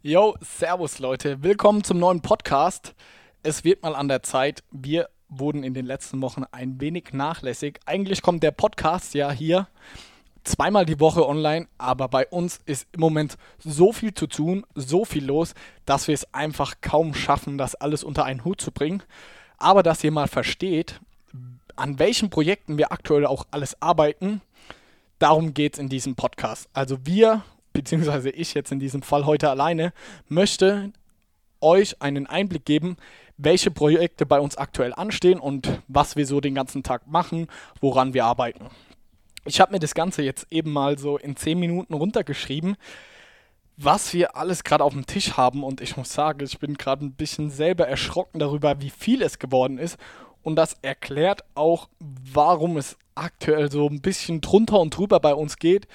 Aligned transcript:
Yo, 0.00 0.36
Servus 0.40 1.00
Leute, 1.00 1.42
willkommen 1.42 1.82
zum 1.82 1.98
neuen 1.98 2.22
Podcast. 2.22 2.94
Es 3.42 3.64
wird 3.64 3.82
mal 3.82 3.96
an 3.96 4.06
der 4.06 4.22
Zeit. 4.22 4.62
Wir 4.70 5.08
wurden 5.28 5.64
in 5.64 5.74
den 5.74 5.86
letzten 5.86 6.22
Wochen 6.22 6.44
ein 6.52 6.80
wenig 6.80 7.12
nachlässig. 7.12 7.80
Eigentlich 7.84 8.22
kommt 8.22 8.44
der 8.44 8.52
Podcast 8.52 9.14
ja 9.14 9.32
hier 9.32 9.66
zweimal 10.44 10.86
die 10.86 11.00
Woche 11.00 11.26
online, 11.26 11.66
aber 11.78 12.06
bei 12.06 12.28
uns 12.28 12.60
ist 12.64 12.86
im 12.92 13.00
Moment 13.00 13.38
so 13.58 13.92
viel 13.92 14.14
zu 14.14 14.28
tun, 14.28 14.64
so 14.76 15.04
viel 15.04 15.26
los, 15.26 15.54
dass 15.84 16.06
wir 16.06 16.14
es 16.14 16.32
einfach 16.32 16.76
kaum 16.80 17.12
schaffen, 17.12 17.58
das 17.58 17.74
alles 17.74 18.04
unter 18.04 18.24
einen 18.24 18.44
Hut 18.44 18.60
zu 18.60 18.70
bringen. 18.70 19.02
Aber 19.56 19.82
dass 19.82 20.04
ihr 20.04 20.12
mal 20.12 20.28
versteht, 20.28 21.00
an 21.74 21.98
welchen 21.98 22.30
Projekten 22.30 22.78
wir 22.78 22.92
aktuell 22.92 23.26
auch 23.26 23.48
alles 23.50 23.82
arbeiten, 23.82 24.42
darum 25.18 25.54
geht 25.54 25.74
es 25.74 25.80
in 25.80 25.88
diesem 25.88 26.14
Podcast. 26.14 26.68
Also 26.72 27.04
wir 27.04 27.42
beziehungsweise 27.78 28.30
ich 28.30 28.54
jetzt 28.54 28.72
in 28.72 28.80
diesem 28.80 29.02
Fall 29.02 29.24
heute 29.24 29.48
alleine, 29.50 29.92
möchte 30.26 30.92
euch 31.60 32.02
einen 32.02 32.26
Einblick 32.26 32.64
geben, 32.64 32.96
welche 33.36 33.70
Projekte 33.70 34.26
bei 34.26 34.40
uns 34.40 34.56
aktuell 34.56 34.92
anstehen 34.92 35.38
und 35.38 35.80
was 35.86 36.16
wir 36.16 36.26
so 36.26 36.40
den 36.40 36.56
ganzen 36.56 36.82
Tag 36.82 37.06
machen, 37.06 37.46
woran 37.80 38.14
wir 38.14 38.24
arbeiten. 38.24 38.66
Ich 39.44 39.60
habe 39.60 39.70
mir 39.70 39.78
das 39.78 39.94
Ganze 39.94 40.22
jetzt 40.22 40.48
eben 40.50 40.72
mal 40.72 40.98
so 40.98 41.18
in 41.18 41.36
10 41.36 41.56
Minuten 41.56 41.94
runtergeschrieben, 41.94 42.76
was 43.76 44.12
wir 44.12 44.34
alles 44.34 44.64
gerade 44.64 44.82
auf 44.82 44.92
dem 44.92 45.06
Tisch 45.06 45.36
haben 45.36 45.62
und 45.62 45.80
ich 45.80 45.96
muss 45.96 46.12
sagen, 46.12 46.44
ich 46.44 46.58
bin 46.58 46.74
gerade 46.74 47.04
ein 47.04 47.12
bisschen 47.12 47.48
selber 47.48 47.86
erschrocken 47.86 48.40
darüber, 48.40 48.80
wie 48.80 48.90
viel 48.90 49.22
es 49.22 49.38
geworden 49.38 49.78
ist 49.78 49.98
und 50.42 50.56
das 50.56 50.76
erklärt 50.82 51.44
auch, 51.54 51.88
warum 52.00 52.76
es 52.76 52.98
aktuell 53.14 53.70
so 53.70 53.86
ein 53.86 54.00
bisschen 54.00 54.40
drunter 54.40 54.80
und 54.80 54.96
drüber 54.96 55.20
bei 55.20 55.32
uns 55.32 55.58
geht 55.58 55.86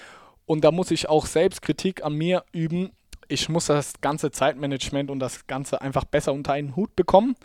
und 0.45 0.63
da 0.63 0.71
muss 0.71 0.91
ich 0.91 1.09
auch 1.09 1.25
Selbstkritik 1.25 2.03
an 2.03 2.15
mir 2.15 2.43
üben. 2.51 2.91
Ich 3.27 3.49
muss 3.49 3.67
das 3.67 4.01
ganze 4.01 4.31
Zeitmanagement 4.31 5.09
und 5.09 5.19
das 5.19 5.47
Ganze 5.47 5.81
einfach 5.81 6.03
besser 6.03 6.33
unter 6.33 6.53
einen 6.53 6.75
Hut 6.75 6.95
bekommen. 6.95 7.35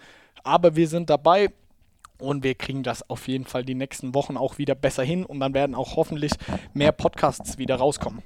Aber 0.43 0.77
wir 0.77 0.88
sind 0.88 1.09
dabei 1.10 1.51
und 2.19 2.43
wir 2.43 2.54
kriegen 2.54 2.82
das 2.82 3.09
auf 3.09 3.29
jeden 3.29 3.45
Fall 3.45 3.65
die 3.65 3.74
nächsten 3.74 4.15
Wochen 4.15 4.37
auch 4.37 4.59
wieder 4.59 4.74
besser 4.74 5.04
hin 5.04 5.24
und 5.24 5.41
dann 5.41 5.54
werden 5.54 5.74
auch 5.74 5.96
hoffentlich 5.96 6.32
mehr 6.74 6.93
Podcasts 6.93 7.59
wieder 7.59 7.76
rauskommen. 7.76 8.23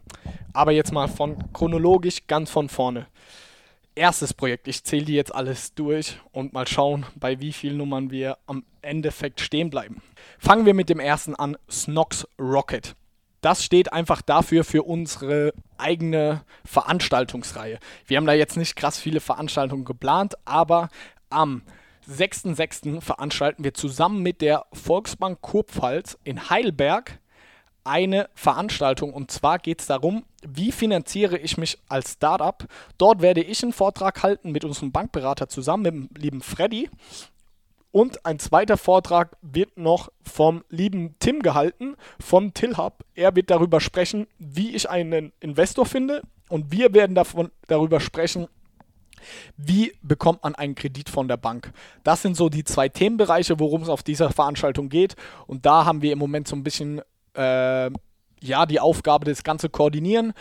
Aber 0.55 0.73
jetzt 0.73 0.93
mal 0.93 1.09
von 1.09 1.53
chronologisch 1.53 2.27
ganz 2.27 2.51
von 2.51 2.69
vorne. 2.69 3.07
Erstes 3.95 4.33
Projekt, 4.33 4.69
ich 4.69 4.85
zähle 4.85 5.05
die 5.05 5.15
jetzt 5.15 5.35
alles 5.35 5.75
durch 5.75 6.19
und 6.33 6.55
mal 6.55 6.67
schauen, 6.67 7.05
bei 7.15 7.41
wie 7.41 7.53
vielen 7.53 7.77
Nummern 7.77 8.11
wir 8.11 8.39
am 8.47 8.65
Endeffekt 8.81 9.43
stehen 9.43 9.69
bleiben. 9.69 10.01
Fangen 10.39 10.65
wir 10.65 10.73
mit 10.73 10.89
dem 10.89 10.99
ersten 10.99 11.35
an, 11.35 11.59
Snox 11.71 12.27
Rocket 12.39 12.97
das 13.43 13.65
steht 13.65 13.93
einfach 13.93 14.23
dafür 14.23 14.65
für 14.65 14.85
unsere 14.85 15.53
eigene 15.77 16.45
Veranstaltungsreihe. 16.65 17.79
Wir 18.07 18.17
haben 18.17 18.27
da 18.27 18.33
jetzt 18.33 18.57
nicht 18.57 18.77
krass 18.77 18.99
viele 18.99 19.21
Veranstaltungen 19.21 19.85
geplant, 19.85 20.35
aber 20.45 20.89
am 21.29 21.63
6.6. 22.09 23.01
veranstalten 23.01 23.65
wir 23.65 23.75
zusammen 23.75 24.23
mit 24.23 24.41
der 24.41 24.65
Volksbank 24.73 25.41
Kurpfalz 25.41 26.19
in 26.25 26.51
Heidelberg 26.51 27.19
eine 27.85 28.29
Veranstaltung. 28.35 29.13
Und 29.13 29.31
zwar 29.31 29.59
geht 29.59 29.81
es 29.81 29.87
darum, 29.87 30.25
wie 30.47 30.73
finanziere 30.73 31.37
ich 31.39 31.59
mich 31.59 31.79
als 31.89 32.13
Startup. 32.13 32.65
Dort 32.99 33.23
werde 33.23 33.43
ich 33.43 33.63
einen 33.63 33.73
Vortrag 33.73 34.23
halten 34.23 34.53
mit 34.53 34.65
unserem 34.65 34.93
Bankberater 34.93 35.49
zusammen, 35.49 35.83
mit 35.83 35.95
dem 35.95 36.09
lieben 36.17 36.43
Freddy. 36.43 36.89
Und 37.93 38.25
ein 38.25 38.39
zweiter 38.39 38.79
Vortrag 38.79 39.37
wird 39.43 39.77
noch 39.77 40.11
vom 40.23 40.65
lieben 40.71 41.15
Tim 41.19 41.41
gehalten, 41.41 41.95
von 42.19 42.55
Tillhub. 42.55 43.05
Er 43.15 43.37
wird 43.37 43.51
darüber 43.51 43.81
sprechen, 43.81 44.27
wie 44.39 44.75
ich 44.75 44.89
einen 44.89 45.33
Investor 45.41 45.85
finde. 45.85 46.23
Und 46.49 46.73
wir 46.73 46.95
werden 46.95 47.15
davon, 47.15 47.51
darüber 47.69 48.01
sprechen, 48.01 48.49
wie 49.57 49.93
bekommt 50.03 50.43
man 50.43 50.55
einen 50.55 50.75
Kredit 50.75 51.09
von 51.11 51.29
der 51.29 51.37
Bank? 51.37 51.73
Das 52.03 52.23
sind 52.23 52.35
so 52.37 52.49
die 52.49 52.65
zwei 52.65 52.89
Themenbereiche, 52.89 53.61
worum 53.61 53.83
es 53.83 53.89
auf 53.91 54.03
dieser 54.03 54.31
Veranstaltung 54.31 54.89
geht. 54.89 55.15
Und 55.47 55.67
da 55.67 55.85
haben 55.85 56.03
wir 56.03 56.13
im 56.13 56.19
Moment 56.19 56.49
so 56.49 56.57
ein 56.57 56.65
bisschen 56.65 57.03
äh, 57.35 57.91
ja, 58.41 58.67
die 58.67 58.81
Aufgabe, 58.81 59.27
das 59.27 59.45
Ganze 59.45 59.69
koordinieren. 59.69 60.33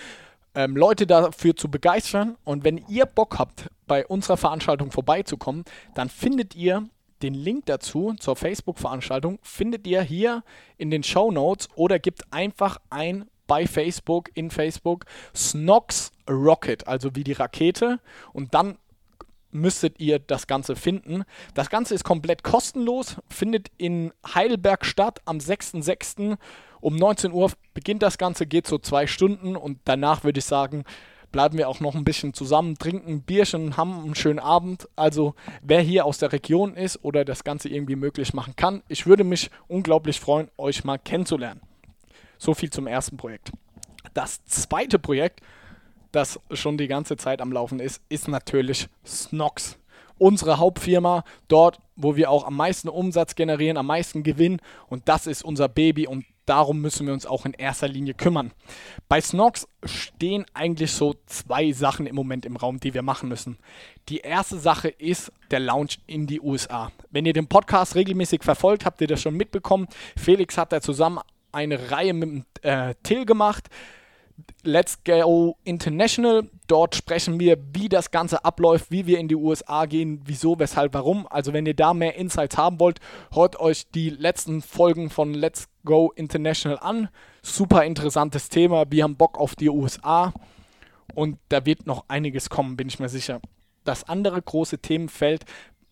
Ähm, 0.56 0.76
Leute 0.76 1.06
dafür 1.06 1.56
zu 1.56 1.70
begeistern. 1.70 2.38
Und 2.46 2.64
wenn 2.64 2.78
ihr 2.88 3.06
Bock 3.06 3.40
habt, 3.40 3.70
bei 3.88 4.08
unserer 4.08 4.38
Veranstaltung 4.38 4.90
vorbeizukommen, 4.92 5.66
dann 5.96 6.10
findet 6.10 6.56
ihr 6.56 6.88
den 7.24 7.34
Link 7.34 7.66
dazu 7.66 8.14
zur 8.20 8.36
Facebook-Veranstaltung 8.36 9.40
findet 9.42 9.88
ihr 9.88 10.02
hier 10.02 10.44
in 10.78 10.92
den 10.92 11.04
Show 11.04 11.32
Notes 11.32 11.70
oder 11.76 12.00
gebt 12.00 12.24
einfach 12.32 12.78
ein 12.90 13.26
bei 13.48 13.68
Facebook, 13.68 14.30
in 14.34 14.50
Facebook, 14.50 15.06
Snox 15.36 16.12
Rocket, 16.30 16.88
also 16.88 17.16
wie 17.16 17.24
die 17.24 17.34
Rakete. 17.34 18.00
Und 18.32 18.54
dann 18.54 18.78
müsstet 19.52 20.00
ihr 20.00 20.20
das 20.20 20.48
Ganze 20.48 20.76
finden. 20.76 21.24
Das 21.54 21.70
Ganze 21.70 21.94
ist 21.94 22.04
komplett 22.04 22.44
kostenlos, 22.44 23.18
findet 23.30 23.70
in 23.78 24.14
Heidelberg 24.34 24.86
statt 24.86 25.20
am 25.26 25.38
6.6. 25.40 26.38
um 26.80 26.96
19 26.96 27.34
Uhr 27.34 27.52
beginnt 27.74 28.02
das 28.02 28.18
Ganze, 28.18 28.46
geht 28.46 28.68
so 28.68 28.78
zwei 28.78 29.08
Stunden 29.08 29.56
und 29.56 29.80
danach 29.86 30.24
würde 30.24 30.40
ich 30.40 30.46
sagen, 30.46 30.86
bleiben 31.32 31.58
wir 31.58 31.70
auch 31.70 31.80
noch 31.80 31.96
ein 31.96 32.04
bisschen 32.04 32.34
zusammen, 32.34 32.78
trinken 32.78 33.12
ein 33.12 33.22
Bierchen, 33.22 33.78
haben 33.78 34.04
einen 34.04 34.16
schönen 34.16 34.40
Abend. 34.40 34.88
Also 34.96 35.36
wer 35.62 35.82
hier 35.82 36.06
aus 36.06 36.18
der 36.18 36.32
Region 36.32 36.76
ist 36.76 37.04
oder 37.04 37.26
das 37.26 37.44
Ganze 37.44 37.70
irgendwie 37.70 37.96
möglich 37.96 38.34
machen 38.34 38.56
kann, 38.56 38.84
ich 38.88 39.06
würde 39.06 39.24
mich 39.24 39.50
unglaublich 39.68 40.20
freuen, 40.20 40.50
euch 40.58 40.84
mal 40.84 40.98
kennenzulernen. 40.98 41.62
So 42.38 42.54
viel 42.54 42.70
zum 42.70 42.88
ersten 42.88 43.18
Projekt. 43.18 43.52
Das 44.14 44.44
zweite 44.46 45.00
Projekt, 45.00 45.42
das 46.12 46.40
schon 46.52 46.78
die 46.78 46.88
ganze 46.88 47.16
Zeit 47.16 47.42
am 47.42 47.52
Laufen 47.52 47.80
ist, 47.80 48.02
ist 48.10 48.28
natürlich 48.28 48.90
Snox. 49.06 49.78
Unsere 50.18 50.60
Hauptfirma, 50.60 51.24
dort, 51.48 51.80
wo 51.96 52.16
wir 52.16 52.30
auch 52.30 52.46
am 52.46 52.56
meisten 52.56 52.90
Umsatz 52.90 53.36
generieren, 53.36 53.78
am 53.78 53.88
meisten 53.88 54.22
Gewinn. 54.22 54.60
Und 54.88 55.08
das 55.08 55.26
ist 55.26 55.44
unser 55.44 55.68
Baby 55.68 56.06
und 56.08 56.26
darum 56.46 56.82
müssen 56.82 57.08
wir 57.08 57.14
uns 57.14 57.26
auch 57.26 57.46
in 57.46 57.54
erster 57.54 57.88
Linie 57.88 58.14
kümmern. 58.14 58.52
Bei 59.08 59.22
Snox 59.22 59.68
stehen 59.86 60.46
eigentlich 60.54 60.92
so 60.92 61.16
zwei 61.26 61.72
Sachen 61.72 62.06
im 62.06 62.16
Moment 62.16 62.46
im 62.46 62.58
Raum, 62.58 62.80
die 62.80 62.94
wir 62.94 63.02
machen 63.02 63.30
müssen. 63.30 63.58
Die 64.10 64.20
erste 64.20 64.58
Sache 64.58 64.90
ist 64.90 65.32
der 65.52 65.60
Launch 65.60 66.00
in 66.08 66.28
die 66.28 66.42
USA. 66.42 66.92
Wenn 67.10 67.26
ihr 67.26 67.34
den 67.34 67.48
Podcast 67.48 67.96
regelmäßig 67.96 68.44
verfolgt, 68.44 68.86
habt 68.86 69.02
ihr 69.02 69.08
das 69.08 69.22
schon 69.22 69.36
mitbekommen. 69.36 69.88
Felix 70.18 70.58
hat 70.58 70.72
da 70.72 70.82
zusammen 70.82 71.20
eine 71.52 71.92
Reihe 71.92 72.14
mit 72.14 72.46
äh, 72.64 72.96
Till 73.04 73.26
gemacht. 73.26 73.70
Let's 74.64 75.04
Go 75.04 75.58
International. 75.64 76.50
Dort 76.68 76.96
sprechen 76.96 77.40
wir, 77.40 77.58
wie 77.74 77.90
das 77.90 78.12
Ganze 78.12 78.46
abläuft, 78.46 78.92
wie 78.92 79.06
wir 79.06 79.20
in 79.20 79.28
die 79.28 79.36
USA 79.36 79.86
gehen, 79.86 80.22
wieso, 80.26 80.58
weshalb, 80.60 80.94
warum. 80.94 81.28
Also 81.28 81.54
wenn 81.54 81.66
ihr 81.66 81.76
da 81.76 81.94
mehr 81.94 82.16
Insights 82.16 82.58
haben 82.58 82.80
wollt, 82.80 83.00
hört 83.34 83.60
euch 83.60 83.90
die 83.92 84.10
letzten 84.10 84.62
Folgen 84.62 85.10
von 85.10 85.34
Let's 85.34 85.68
Go 85.84 86.12
International 86.16 86.80
an. 86.80 87.10
Super 87.42 87.86
interessantes 87.86 88.50
Thema. 88.50 88.86
Wir 88.90 89.04
haben 89.04 89.18
Bock 89.18 89.38
auf 89.38 89.56
die 89.56 89.70
USA 89.70 90.34
und 91.16 91.38
da 91.50 91.66
wird 91.66 91.88
noch 91.88 92.06
einiges 92.08 92.50
kommen, 92.50 92.78
bin 92.78 92.88
ich 92.88 93.00
mir 93.00 93.10
sicher. 93.10 93.42
Das 93.84 94.04
andere 94.04 94.42
große 94.42 94.80
Themenfeld, 94.80 95.46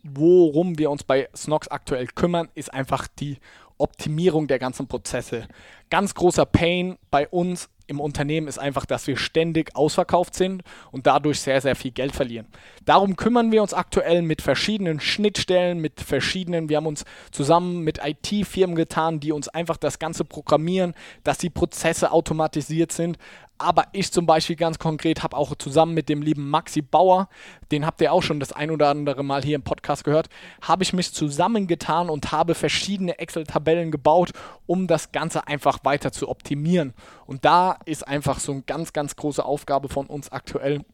worum 0.04 0.78
wir 0.78 0.92
uns 0.92 1.04
bei 1.04 1.28
Snox 1.36 1.68
aktuell 1.68 2.08
kümmern, 2.08 2.50
ist 2.54 2.74
einfach 2.74 3.08
die 3.08 3.38
Optimierung 3.78 4.48
der 4.48 4.60
ganzen 4.60 4.88
Prozesse. 4.88 5.48
Ganz 5.90 6.14
großer 6.14 6.46
Pain 6.46 6.98
bei 7.10 7.28
uns 7.28 7.70
im 7.90 8.00
Unternehmen 8.00 8.48
ist 8.48 8.60
einfach, 8.60 8.86
dass 8.86 9.08
wir 9.08 9.18
ständig 9.18 9.76
ausverkauft 9.76 10.36
sind 10.36 10.64
und 10.92 11.08
dadurch 11.08 11.40
sehr, 11.40 11.60
sehr 11.60 11.76
viel 11.76 11.92
Geld 11.92 12.16
verlieren. 12.16 12.46
Darum 12.86 13.16
kümmern 13.16 13.52
wir 13.52 13.62
uns 13.62 13.74
aktuell 13.74 14.22
mit 14.22 14.42
verschiedenen 14.42 15.00
Schnittstellen, 15.00 15.80
mit 15.80 16.00
verschiedenen, 16.00 16.70
wir 16.70 16.78
haben 16.78 16.86
uns 16.86 17.04
zusammen 17.32 17.84
mit 17.84 18.00
IT-Firmen 18.04 18.76
getan, 18.76 19.20
die 19.20 19.32
uns 19.32 19.48
einfach 19.48 19.78
das 19.78 19.98
Ganze 19.98 20.24
programmieren, 20.24 20.94
dass 21.24 21.40
die 21.40 21.50
Prozesse 21.50 22.12
automatisiert 22.12 22.92
sind, 22.92 23.18
aber 23.60 23.88
ich 23.92 24.12
zum 24.12 24.26
Beispiel 24.26 24.56
ganz 24.56 24.80
konkret 24.80 25.22
habe 25.22 25.38
auch 25.38 25.54
zusammen 25.56 25.94
mit 25.94 26.10
dem 26.10 26.22
lieben 26.22 26.50
Maxi 26.50 26.82
Bauer, 26.82 27.30
den 27.72 27.86
habt 27.86 28.02
ihr 28.02 28.12
auch 28.14 28.24
schon 28.24 28.40
das 28.40 28.54
ein 28.54 28.72
oder 28.72 28.90
andere 28.90 29.24
Mal 29.24 29.44
hier 29.44 29.56
im 29.56 29.64
Podcast 29.64 30.04
gehört, 30.04 30.30
habe 30.62 30.84
ich 30.84 30.94
mich 30.94 31.14
zusammengetan 31.14 32.10
und 32.10 32.32
habe 32.32 32.56
verschiedene 32.56 33.20
Excel-Tabellen 33.20 33.92
gebaut, 33.92 34.32
um 34.66 34.88
das 34.88 35.12
Ganze 35.12 35.48
einfach 35.48 35.80
weiter 35.84 36.12
zu 36.12 36.30
optimieren. 36.30 36.94
Und 37.26 37.46
da 37.46 37.78
ist 37.86 38.08
einfach 38.08 38.40
so 38.40 38.54
eine 38.54 38.62
ganz, 38.62 38.94
ganz 38.94 39.16
große 39.16 39.44
Aufgabe 39.44 39.90
von 39.90 40.08
uns 40.08 40.32
aktuell, 40.32 40.86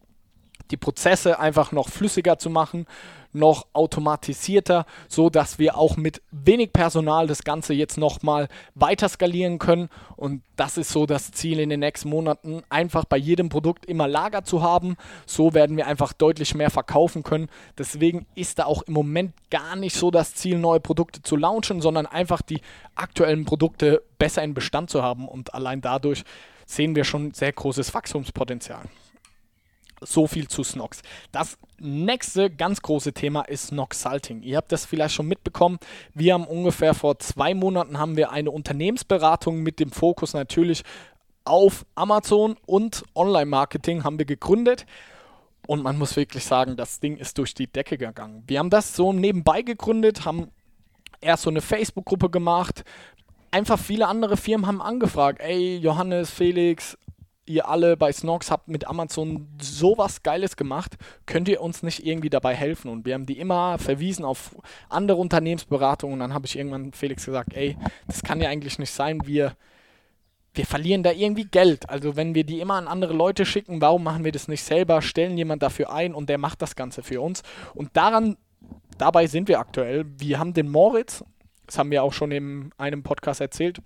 die 0.72 0.78
Prozesse 0.78 1.40
einfach 1.40 1.72
noch 1.72 1.90
flüssiger 1.90 2.38
zu 2.38 2.50
machen, 2.50 2.86
noch 3.36 3.68
automatisierter, 3.74 4.86
so 5.08 5.30
dass 5.30 5.60
wir 5.60 5.78
auch 5.78 5.98
mit 5.98 6.22
wenig 6.32 6.74
Personal 6.74 7.28
das 7.28 7.44
Ganze 7.44 7.74
jetzt 7.74 7.98
nochmal 7.98 8.48
weiter 8.74 9.10
skalieren 9.10 9.60
können. 9.60 9.90
Und 10.16 10.42
das 10.56 10.78
ist 10.78 10.90
so 10.90 11.06
das 11.06 11.32
Ziel 11.32 11.60
in 11.60 11.70
den 11.70 11.82
nächsten 11.82 12.10
Monaten, 12.10 12.64
einfach 12.70 13.06
bei 13.06 13.18
jedem 13.18 13.50
Produkt 13.50 13.86
immer 13.86 14.08
Lager 14.08 14.44
zu 14.44 14.64
haben. 14.64 14.96
So 15.26 15.54
werden 15.54 15.76
wir 15.78 15.86
einfach 15.88 16.14
deutlich 16.14 16.56
mehr 16.56 16.70
verkaufen 16.70 17.24
können. 17.24 17.50
Deswegen 17.78 18.26
ist 18.36 18.60
da 18.60 18.66
auch 18.66 18.84
im 18.84 18.94
Moment 18.94 19.34
gar 19.52 19.76
nicht 19.76 19.96
so 19.96 20.12
das 20.12 20.34
Ziel, 20.34 20.58
neue 20.58 20.80
Produkte 20.80 21.22
zu 21.22 21.36
launchen, 21.36 21.82
sondern 21.82 22.06
einfach 22.06 22.42
die 22.42 22.62
aktuellen 22.96 23.46
Produkte 23.46 24.02
besser 24.18 24.44
in 24.44 24.54
Bestand 24.54 24.90
zu 24.90 25.04
haben. 25.04 25.28
Und 25.28 25.54
allein 25.54 25.82
dadurch 25.82 26.24
sehen 26.66 26.96
wir 26.96 27.04
schon 27.04 27.34
sehr 27.34 27.52
großes 27.52 27.94
Wachstumspotenzial. 27.94 28.86
So 30.02 30.28
viel 30.28 30.48
zu 30.48 30.64
Snox. 30.64 31.02
Das 31.32 31.58
nächste 31.80 32.50
ganz 32.50 32.82
große 32.82 33.14
Thema 33.14 33.42
ist 33.42 33.68
Snox 33.68 34.02
Salting. 34.02 34.42
Ihr 34.42 34.58
habt 34.58 34.72
das 34.72 34.86
vielleicht 34.86 35.16
schon 35.16 35.28
mitbekommen. 35.28 35.80
Wir 36.14 36.34
haben 36.34 36.46
ungefähr 36.46 36.94
vor 36.94 37.20
zwei 37.20 37.54
Monaten 37.54 37.98
haben 37.98 38.18
wir 38.18 38.32
eine 38.32 38.52
Unternehmensberatung 38.52 39.64
mit 39.64 39.80
dem 39.80 39.92
Fokus 39.92 40.34
natürlich 40.34 40.84
auf 41.46 41.86
Amazon 41.96 42.58
und 42.66 43.04
Online-Marketing 43.14 44.04
haben 44.04 44.18
wir 44.18 44.26
gegründet. 44.26 44.86
Und 45.68 45.82
man 45.82 45.98
muss 45.98 46.16
wirklich 46.16 46.44
sagen, 46.44 46.76
das 46.76 47.00
Ding 47.00 47.18
ist 47.18 47.38
durch 47.38 47.54
die 47.54 47.68
Decke 47.68 47.98
gegangen. 47.98 48.44
Wir 48.48 48.60
haben 48.60 48.70
das 48.70 48.96
so 48.96 49.14
nebenbei 49.14 49.62
gegründet, 49.62 50.26
haben 50.26 50.52
erst 51.22 51.44
so 51.44 51.50
eine 51.50 51.62
Facebook-Gruppe 51.62 52.30
gemacht. 52.30 52.84
Einfach 53.52 53.80
viele 53.80 54.08
andere 54.08 54.38
Firmen 54.38 54.68
haben 54.68 54.82
angefragt, 54.82 55.40
ey, 55.42 55.78
Johannes, 55.78 56.30
Felix, 56.30 56.98
ihr 57.46 57.68
alle 57.70 57.96
bei 57.96 58.12
Snox 58.12 58.50
habt 58.50 58.68
mit 58.68 58.88
Amazon 58.88 59.48
sowas 59.62 60.24
Geiles 60.24 60.58
gemacht, 60.58 60.96
könnt 61.26 61.48
ihr 61.48 61.62
uns 61.62 61.84
nicht 61.84 62.06
irgendwie 62.06 62.30
dabei 62.30 62.56
helfen? 62.56 62.90
Und 62.90 63.06
wir 63.06 63.14
haben 63.14 63.26
die 63.26 63.40
immer 63.40 63.78
verwiesen 63.78 64.26
auf 64.26 64.56
andere 64.90 65.18
Unternehmensberatungen 65.18 66.14
und 66.14 66.20
dann 66.20 66.34
habe 66.34 66.46
ich 66.46 66.58
irgendwann 66.58 66.94
Felix 66.94 67.26
gesagt, 67.26 67.54
ey, 67.54 67.78
das 68.08 68.24
kann 68.24 68.42
ja 68.42 68.50
eigentlich 68.50 68.80
nicht 68.80 68.92
sein, 68.92 69.22
wir, 69.26 69.56
wir 70.54 70.66
verlieren 70.66 71.04
da 71.04 71.12
irgendwie 71.12 71.46
Geld. 71.46 71.90
Also 71.90 72.16
wenn 72.16 72.34
wir 72.34 72.46
die 72.46 72.60
immer 72.60 72.76
an 72.76 72.88
andere 72.88 73.14
Leute 73.14 73.46
schicken, 73.46 73.82
warum 73.82 74.04
machen 74.04 74.24
wir 74.24 74.32
das 74.32 74.48
nicht 74.48 74.64
selber, 74.64 75.02
stellen 75.02 75.38
jemand 75.38 75.62
dafür 75.62 75.92
ein 75.92 76.16
und 76.16 76.30
der 76.30 76.40
macht 76.40 76.62
das 76.62 76.76
Ganze 76.76 77.04
für 77.04 77.22
uns? 77.22 77.44
Und 77.76 77.96
daran, 77.96 78.38
dabei 78.98 79.28
sind 79.28 79.48
wir 79.48 79.60
aktuell. 79.60 80.06
Wir 80.18 80.40
haben 80.40 80.54
den 80.54 80.70
Moritz, 80.70 81.24
das 81.68 81.78
haben 81.78 81.92
wir 81.92 82.04
auch 82.04 82.14
schon 82.14 82.32
in 82.32 82.72
einem 82.78 83.04
Podcast 83.04 83.42
erzählt, 83.42 83.82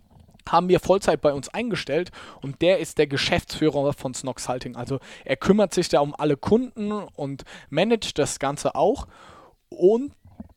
haben 0.47 0.69
wir 0.69 0.79
Vollzeit 0.79 1.21
bei 1.21 1.33
uns 1.33 1.49
eingestellt 1.49 2.11
und 2.41 2.61
der 2.61 2.79
ist 2.79 2.97
der 2.97 3.07
Geschäftsführer 3.07 3.93
von 3.93 4.13
Snox 4.13 4.47
Halting. 4.47 4.75
Also 4.75 4.99
er 5.25 5.37
kümmert 5.37 5.73
sich 5.73 5.89
da 5.89 5.99
um 5.99 6.15
alle 6.15 6.37
Kunden 6.37 6.91
und 6.91 7.43
managt 7.69 8.17
das 8.17 8.39
Ganze 8.39 8.75
auch. 8.75 9.07
Und 9.69 10.13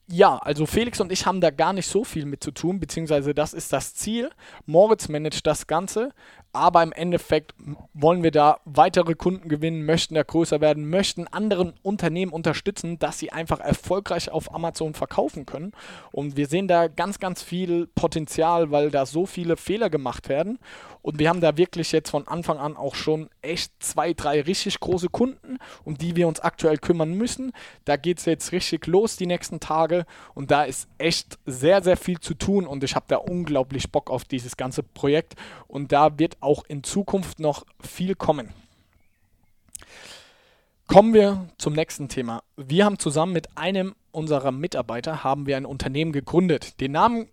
ja, 0.09 0.37
also 0.39 0.67
Felix 0.67 1.01
und 1.01 1.11
ich 1.11 1.27
haben 1.27 1.41
da 1.41 1.51
gar 1.51 1.73
nicht 1.73 1.87
so 1.87 2.05
viel 2.05 2.27
mit 2.27 2.43
zu 2.43 2.51
tun, 2.51 2.81
beziehungsweise 2.81 3.35
das 3.35 3.55
ist 3.55 3.73
das 3.73 3.95
Ziel. 3.95 4.31
Moritz 4.67 5.09
managt 5.09 5.47
das 5.47 5.67
Ganze, 5.67 6.13
aber 6.53 6.83
im 6.83 6.93
Endeffekt 6.93 7.55
wollen 7.95 8.23
wir 8.23 8.31
da 8.31 8.61
weitere 8.65 9.15
Kunden 9.15 9.49
gewinnen, 9.49 9.85
möchten 9.87 10.15
da 10.15 10.23
größer 10.23 10.61
werden, 10.61 10.89
möchten 10.91 11.27
anderen 11.29 11.73
Unternehmen 11.83 12.33
unterstützen, 12.33 12.99
dass 12.99 13.19
sie 13.19 13.33
einfach 13.33 13.61
erfolgreich 13.61 14.31
auf 14.31 14.55
Amazon 14.55 14.95
verkaufen 14.95 15.47
können. 15.47 15.73
Und 16.11 16.37
wir 16.37 16.47
sehen 16.47 16.69
da 16.69 16.89
ganz, 16.89 17.19
ganz 17.19 17.43
viel 17.43 17.87
Potenzial, 17.95 18.71
weil 18.71 18.91
da 18.91 19.07
so 19.07 19.25
viele 19.25 19.57
Fehler 19.57 19.89
gemacht 19.89 20.29
werden. 20.29 20.59
Und 21.03 21.19
wir 21.19 21.29
haben 21.29 21.41
da 21.41 21.57
wirklich 21.57 21.91
jetzt 21.91 22.11
von 22.11 22.29
Anfang 22.29 22.59
an 22.59 22.77
auch 22.77 22.95
schon 22.95 23.29
echt 23.43 23.73
zwei, 23.81 24.13
drei 24.13 24.41
richtig 24.41 24.79
große 24.79 25.09
Kunden, 25.09 25.59
um 25.85 25.99
die 25.99 26.15
wir 26.15 26.29
uns 26.29 26.39
aktuell 26.39 26.79
kümmern 26.79 27.15
müssen. 27.15 27.53
Da 27.85 27.97
geht 27.97 28.19
es 28.19 28.25
jetzt 28.25 28.53
richtig 28.53 28.87
los 28.87 29.17
die 29.17 29.27
nächsten 29.27 29.59
Tage 29.59 30.07
und 30.35 30.53
da 30.53 30.63
ist 30.63 30.89
echt 30.99 31.39
sehr, 31.45 31.83
sehr 31.83 31.97
viel 31.97 32.21
zu 32.21 32.35
tun 32.35 32.67
und 32.67 32.85
ich 32.85 32.95
habe 32.95 33.07
da 33.09 33.17
unglaublich 33.17 33.91
Bock 33.91 34.11
auf 34.11 34.25
dieses 34.25 34.57
ganze 34.57 34.85
Projekt 34.85 35.35
und 35.67 35.91
da 35.91 36.19
wird 36.19 36.37
auch 36.43 36.65
in 36.67 36.83
Zukunft 36.85 37.41
noch 37.41 37.65
viel 37.81 38.15
kommen. 38.15 38.53
Kommen 40.87 41.15
wir 41.15 41.49
zum 41.59 41.73
nächsten 41.73 42.09
Thema. 42.09 42.43
Wir 42.57 42.85
haben 42.85 42.99
zusammen 42.99 43.33
mit 43.33 43.57
einem 43.57 43.95
unserer 44.11 44.53
Mitarbeiter 44.53 45.25
haben 45.25 45.47
wir 45.47 45.57
ein 45.57 45.65
Unternehmen 45.65 46.13
gegründet. 46.13 46.81
Den 46.81 46.93
Namen 46.93 47.29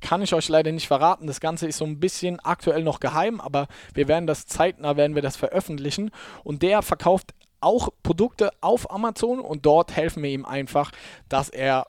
kann 0.00 0.20
ich 0.20 0.34
euch 0.34 0.48
leider 0.48 0.72
nicht 0.72 0.88
verraten. 0.88 1.26
Das 1.26 1.40
Ganze 1.40 1.66
ist 1.66 1.78
so 1.78 1.84
ein 1.84 2.00
bisschen 2.00 2.40
aktuell 2.40 2.82
noch 2.82 3.00
geheim, 3.00 3.40
aber 3.40 3.68
wir 3.94 4.08
werden 4.08 4.26
das 4.26 4.46
zeitnah 4.46 4.96
werden 4.96 5.14
wir 5.14 5.22
das 5.22 5.36
veröffentlichen. 5.36 6.10
Und 6.42 6.62
der 6.62 6.82
verkauft 6.82 7.34
auch 7.60 7.88
Produkte 8.02 8.50
auf 8.60 8.90
Amazon 8.90 9.40
und 9.40 9.64
dort 9.64 9.96
helfen 9.96 10.22
wir 10.22 10.30
ihm 10.30 10.44
einfach, 10.44 10.92
dass 11.28 11.48
er 11.48 11.86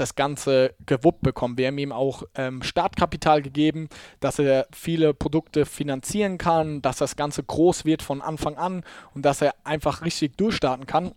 das 0.00 0.14
Ganze 0.14 0.74
gewuppt 0.86 1.22
bekommt. 1.22 1.58
Wir 1.58 1.68
haben 1.68 1.78
ihm 1.78 1.92
auch 1.92 2.22
ähm, 2.34 2.62
Startkapital 2.62 3.42
gegeben, 3.42 3.88
dass 4.20 4.38
er 4.38 4.66
viele 4.72 5.14
Produkte 5.14 5.66
finanzieren 5.66 6.38
kann, 6.38 6.82
dass 6.82 6.98
das 6.98 7.16
Ganze 7.16 7.42
groß 7.42 7.84
wird 7.84 8.02
von 8.02 8.22
Anfang 8.22 8.56
an 8.56 8.84
und 9.14 9.24
dass 9.24 9.42
er 9.42 9.54
einfach 9.64 10.04
richtig 10.04 10.36
durchstarten 10.36 10.86
kann. 10.86 11.12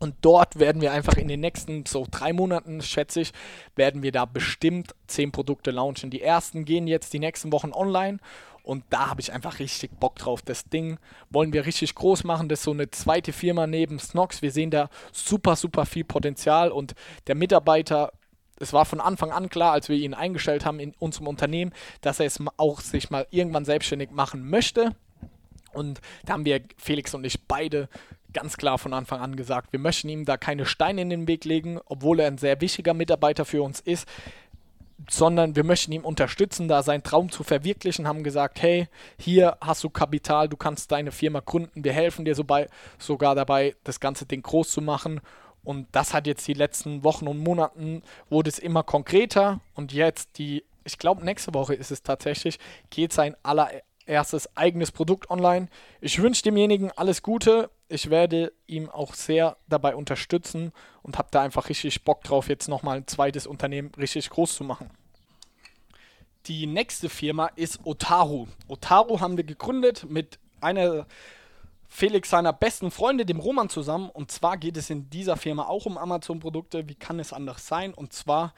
Und 0.00 0.14
dort 0.22 0.58
werden 0.58 0.80
wir 0.80 0.92
einfach 0.92 1.18
in 1.18 1.28
den 1.28 1.40
nächsten 1.40 1.84
so 1.84 2.06
drei 2.10 2.32
Monaten, 2.32 2.80
schätze 2.80 3.20
ich, 3.20 3.32
werden 3.76 4.02
wir 4.02 4.12
da 4.12 4.24
bestimmt 4.24 4.94
zehn 5.06 5.30
Produkte 5.30 5.70
launchen. 5.70 6.08
Die 6.08 6.22
ersten 6.22 6.64
gehen 6.64 6.86
jetzt 6.86 7.12
die 7.12 7.18
nächsten 7.18 7.52
Wochen 7.52 7.72
online 7.72 8.18
und 8.70 8.84
da 8.90 9.10
habe 9.10 9.20
ich 9.20 9.32
einfach 9.32 9.58
richtig 9.58 9.98
Bock 9.98 10.14
drauf. 10.14 10.42
Das 10.42 10.62
Ding 10.62 11.00
wollen 11.28 11.52
wir 11.52 11.66
richtig 11.66 11.92
groß 11.96 12.22
machen. 12.22 12.48
Das 12.48 12.60
ist 12.60 12.66
so 12.66 12.70
eine 12.70 12.88
zweite 12.88 13.32
Firma 13.32 13.66
neben 13.66 13.98
Snox. 13.98 14.42
Wir 14.42 14.52
sehen 14.52 14.70
da 14.70 14.90
super, 15.10 15.56
super 15.56 15.86
viel 15.86 16.04
Potenzial 16.04 16.70
und 16.70 16.94
der 17.26 17.34
Mitarbeiter 17.34 18.12
es 18.60 18.72
war 18.72 18.84
von 18.84 19.00
Anfang 19.00 19.32
an 19.32 19.48
klar, 19.48 19.72
als 19.72 19.88
wir 19.88 19.96
ihn 19.96 20.14
eingestellt 20.14 20.64
haben 20.64 20.78
in 20.78 20.94
unserem 21.00 21.26
Unternehmen, 21.26 21.72
dass 22.00 22.20
er 22.20 22.26
es 22.26 22.38
auch 22.58 22.80
sich 22.80 23.10
mal 23.10 23.26
irgendwann 23.30 23.64
selbstständig 23.64 24.12
machen 24.12 24.48
möchte. 24.48 24.94
Und 25.72 26.00
da 26.24 26.34
haben 26.34 26.44
wir, 26.44 26.60
Felix 26.76 27.12
und 27.12 27.24
ich, 27.24 27.42
beide 27.48 27.88
ganz 28.32 28.56
klar 28.56 28.78
von 28.78 28.94
Anfang 28.94 29.20
an 29.20 29.34
gesagt, 29.34 29.72
wir 29.72 29.80
möchten 29.80 30.08
ihm 30.08 30.24
da 30.24 30.36
keine 30.36 30.64
Steine 30.64 31.02
in 31.02 31.10
den 31.10 31.26
Weg 31.26 31.44
legen, 31.44 31.80
obwohl 31.86 32.20
er 32.20 32.28
ein 32.28 32.38
sehr 32.38 32.60
wichtiger 32.60 32.94
Mitarbeiter 32.94 33.44
für 33.44 33.62
uns 33.62 33.80
ist, 33.80 34.06
sondern 35.08 35.56
wir 35.56 35.64
möchten 35.64 35.92
ihm 35.92 36.04
unterstützen, 36.04 36.68
da 36.68 36.82
seinen 36.82 37.02
Traum 37.02 37.30
zu 37.30 37.42
verwirklichen, 37.42 38.06
haben 38.06 38.22
gesagt, 38.22 38.60
hey, 38.62 38.88
hier 39.18 39.56
hast 39.60 39.84
du 39.84 39.90
Kapital, 39.90 40.48
du 40.48 40.56
kannst 40.56 40.92
deine 40.92 41.12
Firma 41.12 41.40
gründen, 41.40 41.84
wir 41.84 41.92
helfen 41.92 42.24
dir 42.24 42.34
so 42.34 42.44
sogar 42.98 43.34
dabei, 43.34 43.76
das 43.84 44.00
ganze 44.00 44.26
Ding 44.26 44.42
groß 44.42 44.70
zu 44.70 44.82
machen. 44.82 45.20
Und 45.62 45.88
das 45.92 46.14
hat 46.14 46.26
jetzt 46.26 46.46
die 46.48 46.54
letzten 46.54 47.04
Wochen 47.04 47.28
und 47.28 47.38
Monaten, 47.38 48.02
wurde 48.30 48.48
es 48.48 48.58
immer 48.58 48.82
konkreter 48.82 49.60
und 49.74 49.92
jetzt 49.92 50.38
die, 50.38 50.64
ich 50.84 50.98
glaube 50.98 51.24
nächste 51.24 51.52
Woche 51.52 51.74
ist 51.74 51.90
es 51.90 52.02
tatsächlich, 52.02 52.58
geht 52.88 53.12
sein 53.12 53.36
aller 53.42 53.70
erstes 54.10 54.56
eigenes 54.56 54.90
Produkt 54.90 55.30
online. 55.30 55.68
Ich 56.00 56.20
wünsche 56.20 56.42
demjenigen 56.42 56.90
alles 56.90 57.22
Gute. 57.22 57.70
Ich 57.88 58.10
werde 58.10 58.52
ihm 58.66 58.90
auch 58.90 59.14
sehr 59.14 59.56
dabei 59.68 59.94
unterstützen 59.94 60.72
und 61.02 61.16
habe 61.16 61.28
da 61.30 61.42
einfach 61.42 61.68
richtig 61.68 62.04
Bock 62.04 62.22
drauf, 62.24 62.48
jetzt 62.48 62.68
nochmal 62.68 62.98
ein 62.98 63.06
zweites 63.06 63.46
Unternehmen 63.46 63.92
richtig 63.96 64.28
groß 64.30 64.54
zu 64.54 64.64
machen. 64.64 64.90
Die 66.46 66.66
nächste 66.66 67.08
Firma 67.08 67.46
ist 67.54 67.80
Otaru. 67.84 68.46
Otaru 68.66 69.20
haben 69.20 69.36
wir 69.36 69.44
gegründet 69.44 70.06
mit 70.08 70.38
einer 70.60 71.06
Felix 71.88 72.30
seiner 72.30 72.52
besten 72.52 72.90
Freunde, 72.90 73.26
dem 73.26 73.40
Roman, 73.40 73.68
zusammen. 73.68 74.10
Und 74.10 74.30
zwar 74.30 74.56
geht 74.56 74.76
es 74.76 74.90
in 74.90 75.10
dieser 75.10 75.36
Firma 75.36 75.66
auch 75.66 75.86
um 75.86 75.98
Amazon-Produkte. 75.98 76.88
Wie 76.88 76.94
kann 76.94 77.20
es 77.20 77.32
anders 77.32 77.66
sein? 77.66 77.92
Und 77.92 78.12
zwar 78.12 78.54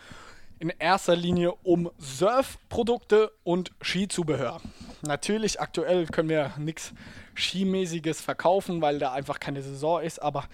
in 0.58 0.70
erster 0.70 1.16
Linie 1.16 1.52
um 1.64 1.90
Surfprodukte 1.98 3.32
und 3.42 3.72
Skizubehör. 3.82 4.60
Natürlich, 5.02 5.60
aktuell 5.60 6.06
können 6.06 6.28
wir 6.28 6.52
nichts 6.58 6.92
Skimäßiges 7.34 8.20
verkaufen, 8.20 8.80
weil 8.80 8.98
da 8.98 9.12
einfach 9.12 9.40
keine 9.40 9.62
Saison 9.62 10.00
ist, 10.00 10.22
aber 10.22 10.44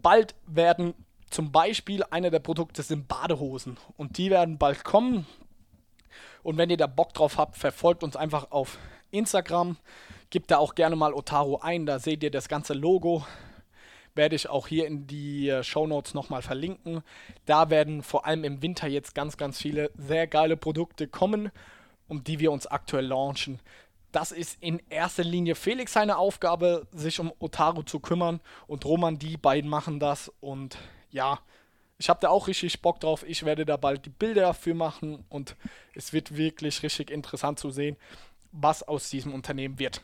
bald 0.00 0.34
werden 0.46 0.94
zum 1.30 1.52
Beispiel 1.52 2.02
eine 2.10 2.30
der 2.30 2.38
Produkte 2.38 2.82
sind 2.82 3.08
Badehosen 3.08 3.76
und 3.96 4.18
die 4.18 4.30
werden 4.30 4.58
bald 4.58 4.84
kommen. 4.84 5.26
Und 6.42 6.56
wenn 6.56 6.70
ihr 6.70 6.76
da 6.76 6.86
Bock 6.86 7.12
drauf 7.12 7.36
habt, 7.36 7.56
verfolgt 7.56 8.02
uns 8.02 8.16
einfach 8.16 8.50
auf 8.50 8.78
Instagram. 9.10 9.76
Gebt 10.30 10.50
da 10.50 10.58
auch 10.58 10.74
gerne 10.74 10.96
mal 10.96 11.14
Otaro 11.14 11.58
ein, 11.60 11.86
da 11.86 11.98
seht 11.98 12.22
ihr 12.22 12.30
das 12.30 12.48
ganze 12.48 12.74
Logo 12.74 13.24
werde 14.18 14.36
ich 14.36 14.50
auch 14.50 14.66
hier 14.66 14.86
in 14.86 15.06
die 15.06 15.48
äh, 15.48 15.62
Show 15.62 15.86
Notes 15.86 16.12
nochmal 16.12 16.42
verlinken. 16.42 17.02
Da 17.46 17.70
werden 17.70 18.02
vor 18.02 18.26
allem 18.26 18.44
im 18.44 18.60
Winter 18.60 18.86
jetzt 18.86 19.14
ganz, 19.14 19.38
ganz 19.38 19.58
viele 19.58 19.90
sehr 19.96 20.26
geile 20.26 20.58
Produkte 20.58 21.08
kommen, 21.08 21.50
um 22.08 22.24
die 22.24 22.38
wir 22.38 22.50
uns 22.50 22.66
aktuell 22.66 23.06
launchen. 23.06 23.60
Das 24.10 24.32
ist 24.32 24.60
in 24.62 24.82
erster 24.88 25.24
Linie 25.24 25.54
Felix 25.54 25.92
seine 25.92 26.16
Aufgabe, 26.16 26.86
sich 26.92 27.20
um 27.20 27.32
Otaru 27.38 27.82
zu 27.82 28.00
kümmern 28.00 28.40
und 28.66 28.84
Roman, 28.84 29.18
die 29.18 29.36
beiden 29.36 29.70
machen 29.70 30.00
das 30.00 30.32
und 30.40 30.78
ja, 31.10 31.38
ich 31.98 32.08
habe 32.08 32.20
da 32.20 32.28
auch 32.28 32.46
richtig 32.46 32.80
Bock 32.80 33.00
drauf. 33.00 33.24
Ich 33.26 33.44
werde 33.44 33.66
da 33.66 33.76
bald 33.76 34.06
die 34.06 34.10
Bilder 34.10 34.42
dafür 34.42 34.74
machen 34.74 35.24
und 35.28 35.56
es 35.94 36.12
wird 36.12 36.36
wirklich 36.36 36.82
richtig 36.82 37.10
interessant 37.10 37.58
zu 37.58 37.70
sehen, 37.70 37.96
was 38.52 38.82
aus 38.82 39.10
diesem 39.10 39.34
Unternehmen 39.34 39.78
wird. 39.78 40.00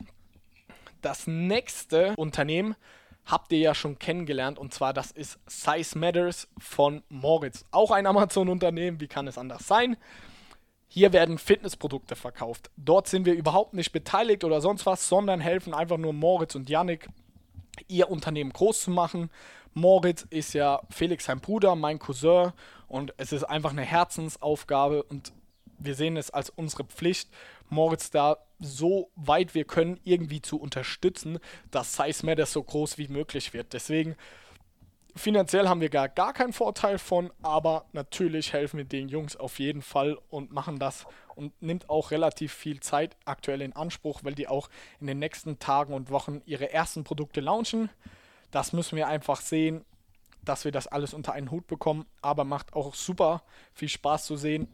Das 1.02 1.26
nächste 1.26 2.14
Unternehmen 2.16 2.75
habt 3.25 3.52
ihr 3.52 3.58
ja 3.58 3.75
schon 3.75 3.99
kennengelernt 3.99 4.58
und 4.58 4.75
zwar 4.75 4.92
das 4.92 5.12
ist 5.12 5.38
Size 5.46 5.99
Matters 5.99 6.49
von 6.58 7.02
Moritz. 7.08 7.64
Auch 7.70 7.90
ein 7.90 8.06
Amazon-Unternehmen, 8.06 9.00
wie 9.00 9.08
kann 9.08 9.28
es 9.28 9.38
anders 9.38 9.66
sein? 9.66 9.96
Hier 10.94 11.12
werden 11.12 11.38
Fitnessprodukte 11.38 12.14
verkauft. 12.14 12.70
Dort 12.76 13.08
sind 13.08 13.26
wir 13.26 13.34
überhaupt 13.34 13.74
nicht 13.74 13.90
beteiligt 13.90 14.44
oder 14.44 14.60
sonst 14.60 14.86
was, 14.86 15.08
sondern 15.08 15.40
helfen 15.40 15.74
einfach 15.74 15.98
nur 15.98 16.12
Moritz 16.12 16.54
und 16.54 16.70
Yannick, 16.70 17.08
ihr 17.88 18.08
Unternehmen 18.08 18.52
groß 18.52 18.82
zu 18.82 18.90
machen. 18.92 19.28
Moritz 19.72 20.24
ist 20.30 20.52
ja 20.52 20.80
Felix 20.90 21.24
sein 21.24 21.40
Bruder, 21.40 21.74
mein 21.74 21.98
Cousin 21.98 22.52
und 22.86 23.12
es 23.16 23.32
ist 23.32 23.42
einfach 23.42 23.72
eine 23.72 23.82
Herzensaufgabe 23.82 25.02
und 25.02 25.32
wir 25.78 25.96
sehen 25.96 26.16
es 26.16 26.30
als 26.30 26.48
unsere 26.50 26.84
Pflicht, 26.84 27.28
Moritz 27.70 28.10
da 28.12 28.36
so 28.60 29.10
weit 29.16 29.56
wir 29.56 29.64
können 29.64 29.98
irgendwie 30.04 30.42
zu 30.42 30.60
unterstützen, 30.60 31.40
dass 31.72 31.96
Size 31.96 32.24
Matters 32.24 32.52
so 32.52 32.62
groß 32.62 32.98
wie 32.98 33.08
möglich 33.08 33.52
wird. 33.52 33.72
Deswegen 33.72 34.14
finanziell 35.16 35.68
haben 35.68 35.80
wir 35.80 35.90
gar, 35.90 36.09
gar 36.09 36.33
keinen 36.33 36.52
Vorteil 36.52 36.99
von, 36.99 37.30
aber 37.42 37.87
natürlich 37.92 38.52
helfen 38.52 38.78
wir 38.78 38.85
den 38.85 39.09
Jungs 39.09 39.37
auf 39.37 39.59
jeden 39.59 39.83
Fall 39.83 40.18
und 40.28 40.52
machen 40.52 40.78
das 40.78 41.06
und 41.35 41.61
nimmt 41.62 41.90
auch 41.90 42.11
relativ 42.11 42.52
viel 42.52 42.80
Zeit 42.80 43.16
aktuell 43.25 43.62
in 43.62 43.75
Anspruch, 43.75 44.21
weil 44.25 44.35
die 44.35 44.49
auch 44.49 44.68
in 45.00 45.06
den 45.06 45.18
nächsten 45.18 45.59
Tagen 45.59 45.94
und 45.94 46.11
Wochen 46.11 46.42
ihre 46.47 46.73
ersten 46.73 47.04
Produkte 47.04 47.40
launchen. 47.40 47.90
Das 48.50 48.73
müssen 48.73 48.97
wir 48.97 49.09
einfach 49.09 49.40
sehen, 49.40 49.85
dass 50.42 50.64
wir 50.64 50.73
das 50.73 50.87
alles 50.87 51.14
unter 51.14 51.33
einen 51.33 51.50
Hut 51.50 51.66
bekommen, 51.66 52.06
aber 52.21 52.44
macht 52.44 52.75
auch 52.75 52.94
super 52.94 53.42
viel 53.73 53.88
Spaß 53.88 54.26
zu 54.26 54.37
sehen, 54.37 54.68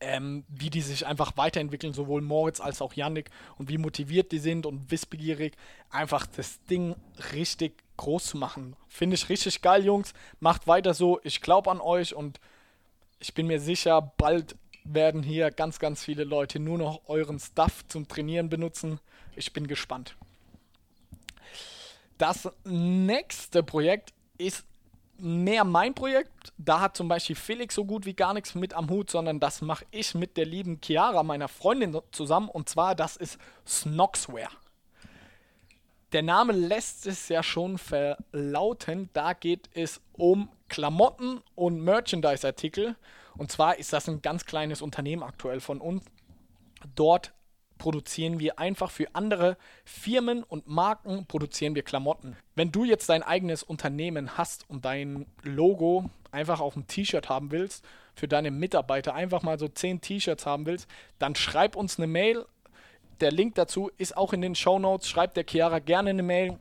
ähm, 0.00 0.44
wie 0.48 0.70
die 0.70 0.82
sich 0.82 1.06
einfach 1.06 1.36
weiterentwickeln, 1.36 1.92
sowohl 1.92 2.20
Moritz 2.20 2.60
als 2.60 2.82
auch 2.82 2.94
Yannick 2.94 3.30
und 3.58 3.68
wie 3.68 3.78
motiviert 3.78 4.32
die 4.32 4.38
sind 4.38 4.66
und 4.66 4.90
wissbegierig, 4.90 5.54
einfach 5.90 6.26
das 6.26 6.62
Ding 6.64 6.94
richtig 7.32 7.82
groß 7.96 8.26
zu 8.26 8.36
machen. 8.36 8.76
Finde 8.88 9.14
ich 9.14 9.28
richtig 9.28 9.62
geil, 9.62 9.84
Jungs. 9.84 10.12
Macht 10.40 10.66
weiter 10.66 10.92
so. 10.92 11.20
Ich 11.22 11.40
glaube 11.40 11.70
an 11.70 11.80
euch 11.80 12.14
und 12.14 12.40
ich 13.18 13.32
bin 13.32 13.46
mir 13.46 13.60
sicher, 13.60 14.12
bald 14.18 14.56
werden 14.84 15.22
hier 15.22 15.50
ganz, 15.50 15.78
ganz 15.78 16.04
viele 16.04 16.24
Leute 16.24 16.60
nur 16.60 16.78
noch 16.78 17.00
euren 17.08 17.38
Stuff 17.38 17.84
zum 17.88 18.06
Trainieren 18.06 18.48
benutzen. 18.48 19.00
Ich 19.34 19.52
bin 19.52 19.66
gespannt. 19.66 20.14
Das 22.18 22.48
nächste 22.64 23.62
Projekt 23.62 24.12
ist 24.38 24.64
mehr 25.18 25.64
mein 25.64 25.94
Projekt. 25.94 26.52
Da 26.58 26.80
hat 26.80 26.96
zum 26.96 27.08
Beispiel 27.08 27.36
Felix 27.36 27.74
so 27.74 27.84
gut 27.84 28.06
wie 28.06 28.14
gar 28.14 28.34
nichts 28.34 28.54
mit 28.54 28.74
am 28.74 28.90
Hut, 28.90 29.10
sondern 29.10 29.40
das 29.40 29.62
mache 29.62 29.84
ich 29.90 30.14
mit 30.14 30.36
der 30.36 30.46
lieben 30.46 30.80
Chiara, 30.82 31.22
meiner 31.22 31.48
Freundin, 31.48 31.98
zusammen. 32.12 32.48
Und 32.48 32.68
zwar, 32.68 32.94
das 32.94 33.16
ist 33.16 33.38
Snoxwear. 33.66 34.50
Der 36.12 36.22
Name 36.22 36.52
lässt 36.52 37.06
es 37.06 37.28
ja 37.28 37.42
schon 37.42 37.78
verlauten. 37.78 39.10
Da 39.12 39.32
geht 39.32 39.68
es 39.74 40.00
um 40.12 40.48
Klamotten 40.68 41.42
und 41.54 41.80
Merchandise-Artikel. 41.80 42.96
Und 43.36 43.50
zwar 43.50 43.78
ist 43.78 43.92
das 43.92 44.08
ein 44.08 44.22
ganz 44.22 44.46
kleines 44.46 44.82
Unternehmen 44.82 45.22
aktuell 45.22 45.60
von 45.60 45.80
uns. 45.80 46.04
Dort 46.94 47.32
produzieren 47.78 48.40
wir 48.40 48.58
einfach 48.58 48.90
für 48.90 49.14
andere 49.14 49.56
Firmen 49.84 50.42
und 50.42 50.66
Marken 50.66 51.26
produzieren 51.26 51.74
wir 51.74 51.82
Klamotten. 51.82 52.36
Wenn 52.54 52.72
du 52.72 52.84
jetzt 52.84 53.08
dein 53.08 53.22
eigenes 53.22 53.62
Unternehmen 53.62 54.36
hast 54.36 54.68
und 54.68 54.84
dein 54.84 55.26
Logo 55.42 56.10
einfach 56.30 56.60
auf 56.60 56.74
dem 56.74 56.86
T-Shirt 56.86 57.28
haben 57.28 57.50
willst, 57.50 57.84
für 58.14 58.28
deine 58.28 58.50
Mitarbeiter 58.50 59.14
einfach 59.14 59.42
mal 59.42 59.58
so 59.58 59.68
10 59.68 60.00
T-Shirts 60.00 60.46
haben 60.46 60.66
willst, 60.66 60.88
dann 61.18 61.34
schreib 61.34 61.76
uns 61.76 61.98
eine 61.98 62.06
Mail. 62.06 62.46
Der 63.20 63.30
Link 63.30 63.54
dazu 63.54 63.90
ist 63.98 64.16
auch 64.16 64.32
in 64.32 64.40
den 64.40 64.54
Show 64.54 64.78
Notes. 64.78 65.08
Schreib 65.08 65.34
der 65.34 65.44
Chiara 65.48 65.78
gerne 65.78 66.10
eine 66.10 66.22
Mail. 66.22 66.58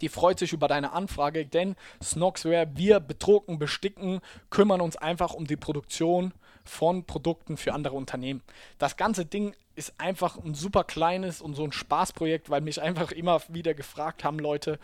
Die 0.00 0.08
freut 0.08 0.38
sich 0.38 0.52
über 0.52 0.68
deine 0.68 0.92
Anfrage, 0.92 1.44
denn 1.44 1.74
Snoxware, 2.02 2.76
wir 2.76 3.00
bedrucken, 3.00 3.58
besticken, 3.58 4.20
kümmern 4.48 4.80
uns 4.80 4.96
einfach 4.96 5.34
um 5.34 5.46
die 5.46 5.56
Produktion 5.56 6.32
von 6.64 7.04
Produkten 7.04 7.56
für 7.56 7.74
andere 7.74 7.96
Unternehmen. 7.96 8.42
Das 8.78 8.96
ganze 8.96 9.24
Ding 9.24 9.54
ist 9.78 9.94
einfach 9.98 10.36
ein 10.36 10.54
super 10.54 10.84
kleines 10.84 11.40
und 11.40 11.54
so 11.54 11.64
ein 11.64 11.72
Spaßprojekt, 11.72 12.50
weil 12.50 12.60
mich 12.60 12.82
einfach 12.82 13.12
immer 13.12 13.40
wieder 13.48 13.74
gefragt 13.74 14.24
haben 14.24 14.38
Leute, 14.38 14.78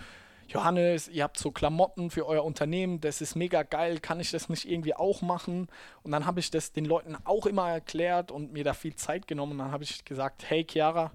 Johannes, 0.47 1.09
ihr 1.09 1.25
habt 1.25 1.39
so 1.39 1.51
Klamotten 1.51 2.11
für 2.11 2.27
euer 2.27 2.45
Unternehmen, 2.45 3.01
das 3.01 3.21
ist 3.21 3.35
mega 3.35 3.63
geil, 3.63 3.99
kann 3.99 4.21
ich 4.21 4.31
das 4.31 4.49
nicht 4.49 4.69
irgendwie 4.69 4.95
auch 4.95 5.23
machen? 5.23 5.69
Und 6.03 6.13
dann 6.13 6.27
habe 6.27 6.39
ich 6.39 6.51
das 6.51 6.73
den 6.73 6.85
Leuten 6.85 7.17
auch 7.25 7.47
immer 7.47 7.71
erklärt 7.71 8.31
und 8.31 8.53
mir 8.53 8.63
da 8.63 8.75
viel 8.75 8.95
Zeit 8.95 9.27
genommen. 9.27 9.53
Und 9.53 9.59
dann 9.59 9.73
habe 9.73 9.85
ich 9.85 10.05
gesagt, 10.05 10.45
hey 10.49 10.67
Chiara, 10.69 11.11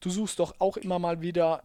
du 0.00 0.08
suchst 0.08 0.38
doch 0.38 0.54
auch 0.58 0.76
immer 0.76 0.98
mal 0.98 1.20
wieder 1.20 1.62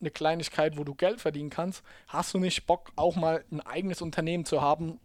eine 0.00 0.10
Kleinigkeit, 0.10 0.76
wo 0.76 0.84
du 0.84 0.94
Geld 0.94 1.20
verdienen 1.20 1.50
kannst. 1.50 1.82
Hast 2.08 2.34
du 2.34 2.38
nicht 2.38 2.66
Bock, 2.66 2.90
auch 2.96 3.16
mal 3.16 3.44
ein 3.50 3.60
eigenes 3.60 4.02
Unternehmen 4.02 4.44
zu 4.44 4.60
haben, 4.60 4.98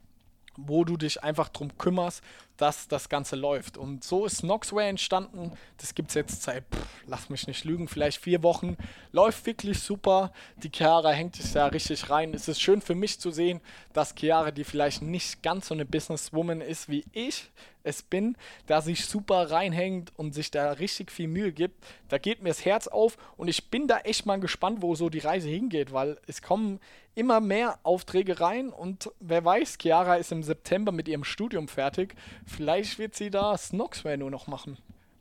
wo 0.58 0.84
du 0.84 0.98
dich 0.98 1.24
einfach 1.24 1.50
darum 1.50 1.78
kümmerst, 1.78 2.24
dass 2.58 2.88
das 2.88 3.10
Ganze 3.10 3.36
läuft. 3.36 3.78
Und 3.78 4.04
so 4.04 4.26
ist 4.26 4.44
Noxware 4.44 4.88
entstanden. 4.88 5.52
Das 5.78 5.96
gibt 5.96 6.10
es 6.10 6.16
jetzt 6.16 6.44
seit, 6.44 6.64
pff, 6.64 6.86
lass 7.08 7.30
mich 7.30 7.48
nicht 7.48 7.66
lügen, 7.66 7.88
vielleicht 7.88 8.22
vier 8.22 8.44
Wochen. 8.44 8.78
Läuft 9.12 9.46
wirklich 9.48 9.80
super. 9.80 10.32
Die 10.58 10.70
Chiara 10.70 11.10
hängt 11.10 11.36
sich 11.36 11.52
da 11.54 11.68
richtig 11.68 12.10
rein. 12.10 12.34
Es 12.36 12.48
ist 12.48 12.62
schön 12.62 12.82
für 12.82 12.94
mich 12.94 13.20
zu 13.20 13.32
sehen, 13.32 13.62
dass 13.94 14.14
Chiara, 14.16 14.52
die 14.52 14.64
vielleicht 14.64 15.02
nicht 15.02 15.42
ganz 15.42 15.70
so 15.70 15.74
eine 15.74 15.86
Businesswoman 15.86 16.62
ist 16.62 16.88
wie 16.88 17.04
ich, 17.14 17.50
es 17.84 18.04
bin, 18.04 18.38
da 18.68 18.82
sich 18.82 19.06
super 19.06 19.50
reinhängt 19.50 20.12
und 20.18 20.34
sich 20.34 20.52
da 20.52 20.74
richtig 20.74 21.12
viel 21.12 21.28
Mühe 21.28 21.52
gibt. 21.52 21.84
Da 22.10 22.20
geht 22.20 22.44
mir 22.44 22.50
das 22.50 22.64
Herz 22.64 22.88
auf 22.88 23.18
und 23.38 23.48
ich 23.48 23.72
bin 23.72 23.88
da 23.88 24.00
echt 24.00 24.28
mal 24.28 24.40
gespannt, 24.40 24.84
wo 24.84 24.94
so 24.94 25.10
die 25.10 25.20
Reise 25.20 25.50
hingeht, 25.50 25.92
weil 25.92 26.20
es 26.28 26.44
kommen 26.44 26.80
immer 27.16 27.40
mehr 27.40 27.80
Aufträge 27.84 28.40
rein 28.40 28.70
und 28.70 29.12
wer 29.20 29.44
weiß, 29.44 29.78
Chiara 29.82 30.16
ist 30.16 30.32
im 30.32 30.44
September 30.44 30.92
mit 30.92 31.08
ihrem 31.08 31.24
Studium 31.24 31.68
fertig. 31.68 32.16
Vielleicht 32.46 33.00
wird 33.00 33.16
sie 33.16 33.30
da 33.30 33.58
Snoxware 33.58 34.18
nur 34.18 34.32
noch 34.32 34.48
machen. 34.48 34.78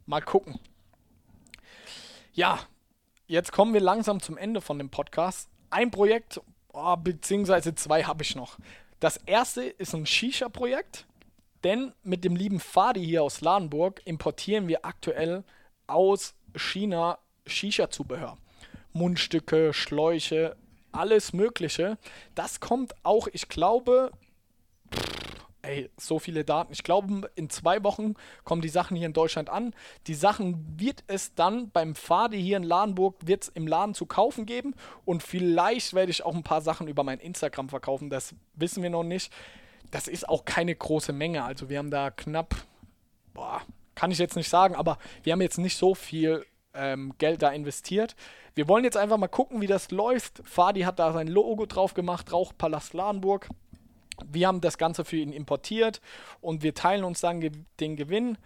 Mal 0.06 0.22
gucken. 0.22 0.58
Ja, 2.32 2.60
jetzt 3.26 3.52
kommen 3.52 3.74
wir 3.74 3.80
langsam 3.80 4.20
zum 4.20 4.36
Ende 4.36 4.60
von 4.60 4.78
dem 4.78 4.90
Podcast. 4.90 5.48
Ein 5.70 5.90
Projekt, 5.90 6.40
oh, 6.72 6.96
beziehungsweise 6.96 7.74
zwei 7.74 8.04
habe 8.04 8.22
ich 8.22 8.36
noch. 8.36 8.58
Das 9.00 9.16
erste 9.16 9.62
ist 9.62 9.94
ein 9.94 10.06
Shisha-Projekt 10.06 11.06
denn 11.64 11.92
mit 12.02 12.24
dem 12.24 12.36
lieben 12.36 12.60
Fadi 12.60 13.04
hier 13.04 13.22
aus 13.22 13.40
Ladenburg 13.40 14.00
importieren 14.04 14.68
wir 14.68 14.84
aktuell 14.84 15.44
aus 15.86 16.34
China 16.56 17.18
Shisha-Zubehör. 17.46 18.38
Mundstücke, 18.92 19.72
Schläuche, 19.72 20.56
alles 20.92 21.32
Mögliche. 21.32 21.98
Das 22.34 22.60
kommt 22.60 22.94
auch, 23.02 23.28
ich 23.32 23.48
glaube, 23.48 24.10
ey, 25.62 25.90
so 25.96 26.18
viele 26.18 26.44
Daten. 26.44 26.72
Ich 26.72 26.82
glaube, 26.82 27.30
in 27.34 27.50
zwei 27.50 27.82
Wochen 27.84 28.14
kommen 28.44 28.62
die 28.62 28.68
Sachen 28.68 28.96
hier 28.96 29.06
in 29.06 29.12
Deutschland 29.12 29.50
an. 29.50 29.74
Die 30.06 30.14
Sachen 30.14 30.78
wird 30.78 31.04
es 31.06 31.34
dann 31.34 31.70
beim 31.70 31.94
Fadi 31.94 32.40
hier 32.40 32.56
in 32.56 32.62
Ladenburg 32.62 33.16
wird 33.24 33.44
es 33.44 33.48
im 33.48 33.66
Laden 33.66 33.94
zu 33.94 34.06
kaufen 34.06 34.46
geben 34.46 34.74
und 35.04 35.22
vielleicht 35.22 35.94
werde 35.94 36.10
ich 36.10 36.24
auch 36.24 36.34
ein 36.34 36.42
paar 36.42 36.62
Sachen 36.62 36.88
über 36.88 37.04
mein 37.04 37.20
Instagram 37.20 37.68
verkaufen. 37.68 38.10
Das 38.10 38.34
wissen 38.54 38.82
wir 38.82 38.90
noch 38.90 39.04
nicht 39.04 39.32
das 39.90 40.08
ist 40.08 40.28
auch 40.28 40.44
keine 40.44 40.74
große 40.74 41.12
Menge. 41.12 41.44
Also 41.44 41.68
wir 41.68 41.78
haben 41.78 41.90
da 41.90 42.10
knapp, 42.10 42.54
boah, 43.34 43.62
kann 43.94 44.10
ich 44.10 44.18
jetzt 44.18 44.36
nicht 44.36 44.48
sagen, 44.48 44.74
aber 44.74 44.98
wir 45.22 45.32
haben 45.32 45.42
jetzt 45.42 45.58
nicht 45.58 45.76
so 45.76 45.94
viel 45.94 46.44
ähm, 46.74 47.14
Geld 47.18 47.42
da 47.42 47.50
investiert. 47.50 48.16
Wir 48.54 48.68
wollen 48.68 48.84
jetzt 48.84 48.96
einfach 48.96 49.16
mal 49.16 49.28
gucken, 49.28 49.60
wie 49.60 49.66
das 49.66 49.90
läuft. 49.90 50.42
Fadi 50.44 50.82
hat 50.82 50.98
da 50.98 51.12
sein 51.12 51.28
Logo 51.28 51.66
drauf 51.66 51.94
gemacht, 51.94 52.32
Rauchpalast 52.32 52.94
Ladenburg. 52.94 53.48
Wir 54.30 54.48
haben 54.48 54.60
das 54.60 54.78
Ganze 54.78 55.04
für 55.04 55.16
ihn 55.16 55.32
importiert 55.32 56.00
und 56.40 56.62
wir 56.62 56.74
teilen 56.74 57.04
uns 57.04 57.20
dann 57.20 57.40
ge 57.40 57.52
den 57.80 57.96
Gewinn. 57.96 58.36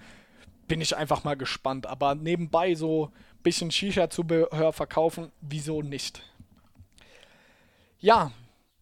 Bin 0.69 0.81
ich 0.81 0.97
einfach 0.97 1.25
mal 1.25 1.37
gespannt. 1.37 1.87
Aber 1.87 2.15
nebenbei 2.15 2.75
so 2.75 3.07
ein 3.07 3.43
bisschen 3.43 3.71
Shisha-Zubehör 3.71 4.73
verkaufen, 4.73 5.33
wieso 5.41 5.83
nicht? 5.83 6.23
Ja, 7.99 8.31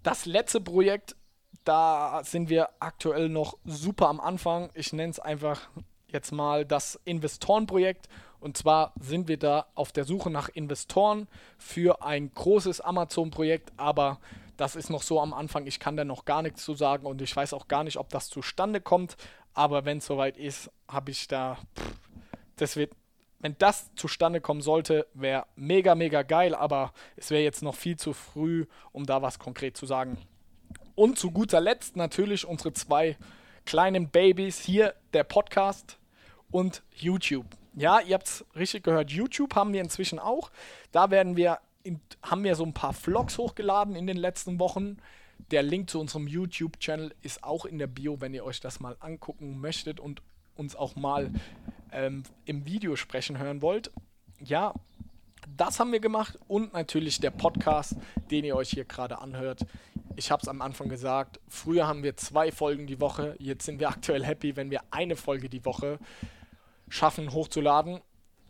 das 0.03 0.27
letzte 0.27 0.61
Projekt 0.61 1.17
da 1.65 2.23
sind 2.25 2.49
wir 2.49 2.71
aktuell 2.81 3.29
noch 3.29 3.57
super 3.65 4.09
am 4.09 4.21
Anfang. 4.21 4.71
Ich 4.75 4.93
nenne 4.93 5.11
es 5.11 5.21
einfach 5.21 5.69
jetzt 6.09 6.33
mal 6.33 6.65
das 6.65 6.99
Investorenprojekt. 7.05 8.09
Und 8.43 8.57
zwar 8.57 8.93
sind 8.99 9.29
wir 9.29 9.39
da 9.39 9.67
auf 9.77 9.93
der 9.93 10.05
Suche 10.05 10.29
nach 10.29 10.49
Investoren 10.49 11.29
für 11.59 12.03
ein 12.03 12.35
großes 12.35 12.81
Amazon-Projekt, 12.81 13.73
aber 13.77 14.19
das 14.57 14.75
ist 14.75 14.91
noch 14.91 15.03
so 15.03 15.21
am 15.21 15.33
Anfang. 15.33 15.67
Ich 15.67 15.79
kann 15.79 15.97
da 15.97 16.05
noch 16.05 16.25
gar 16.25 16.43
nichts 16.43 16.65
zu 16.65 16.75
sagen 16.75 17.07
und 17.07 17.23
ich 17.23 17.35
weiß 17.35 17.55
auch 17.55 17.69
gar 17.69 17.85
nicht, 17.85 17.99
ob 17.99 18.09
das 18.09 18.29
zustande 18.29 18.81
kommt. 18.81 19.17
Aber 19.55 19.85
wenn 19.85 19.99
es 19.99 20.07
soweit 20.07 20.37
ist, 20.37 20.71
habe 20.89 21.13
ich 21.13 21.29
da. 21.29 21.57
Pff, 21.79 21.93
das 22.57 22.77
wird. 22.77 22.93
Wenn 23.39 23.57
das 23.59 23.91
zustande 23.97 24.41
kommen 24.41 24.61
sollte, 24.61 25.07
wäre 25.15 25.47
mega, 25.57 25.95
mega 25.95 26.23
geil, 26.23 26.55
aber 26.55 26.93
es 27.17 27.31
wäre 27.31 27.43
jetzt 27.43 27.63
noch 27.63 27.75
viel 27.75 27.97
zu 27.97 28.13
früh, 28.13 28.67
um 28.93 29.05
da 29.05 29.21
was 29.21 29.41
konkret 29.41 29.77
zu 29.77 29.85
sagen. 29.85 30.17
Und 30.95 31.19
zu 31.19 31.33
guter 31.33 31.61
Letzt 31.61 31.97
natürlich 31.97 32.47
unsere 32.47 32.73
zwei 32.73 33.17
kleinen 33.65 34.11
Babys 34.11 34.61
hier, 34.61 34.95
der 35.13 35.25
Podcast 35.25 35.99
und 36.53 36.83
YouTube. 36.95 37.47
Ja, 37.75 38.01
ihr 38.01 38.15
habt 38.15 38.27
es 38.27 38.45
richtig 38.55 38.85
gehört. 38.85 39.11
YouTube 39.11 39.55
haben 39.55 39.73
wir 39.73 39.81
inzwischen 39.81 40.19
auch. 40.19 40.51
Da 40.93 41.11
werden 41.11 41.37
wir, 41.37 41.59
in, 41.83 42.01
haben 42.23 42.45
wir 42.45 42.55
so 42.55 42.65
ein 42.65 42.75
paar 42.75 42.93
Vlogs 42.93 43.39
hochgeladen 43.39 43.97
in 43.97 44.07
den 44.07 44.17
letzten 44.17 44.59
Wochen. 44.59 44.99
Der 45.51 45.63
Link 45.63 45.91
zu 45.91 46.01
unserem 46.01 46.27
YouTube-Channel 46.27 47.15
ist 47.23 47.43
auch 47.43 47.65
in 47.65 47.79
der 47.79 47.87
Bio, 47.87 48.21
wenn 48.21 48.35
ihr 48.35 48.45
euch 48.45 48.61
das 48.61 48.81
mal 48.81 48.97
angucken 49.01 49.61
möchtet 49.61 50.01
und 50.01 50.23
uns 50.55 50.77
auch 50.77 50.97
mal 50.97 51.31
ähm, 51.93 52.23
im 52.45 52.67
Video 52.67 52.97
sprechen 52.97 53.39
hören 53.39 53.63
wollt. 53.63 53.91
Ja, 54.41 54.75
das 55.57 55.81
haben 55.81 55.93
wir 55.93 56.01
gemacht 56.01 56.39
und 56.47 56.73
natürlich 56.73 57.21
der 57.21 57.31
Podcast, 57.31 57.97
den 58.31 58.45
ihr 58.45 58.55
euch 58.55 58.71
hier 58.71 58.85
gerade 58.85 59.19
anhört 59.19 59.67
ich 60.17 60.31
habe 60.31 60.43
es 60.43 60.49
am 60.49 60.63
Anfang 60.63 60.89
gesagt, 60.89 61.41
früher 61.49 61.87
haben 61.87 62.03
wir 62.03 62.17
zwei 62.17 62.53
Folgen 62.53 62.87
die 62.87 63.01
Woche, 63.01 63.37
jetzt 63.39 63.65
sind 63.65 63.81
wir 63.81 63.89
aktuell 63.89 64.25
happy, 64.25 64.57
wenn 64.57 64.71
wir 64.71 64.83
eine 64.91 65.17
Folge 65.17 65.49
die 65.49 65.65
Woche 65.65 65.99
schaffen 66.93 67.33
hochzuladen. 67.33 68.01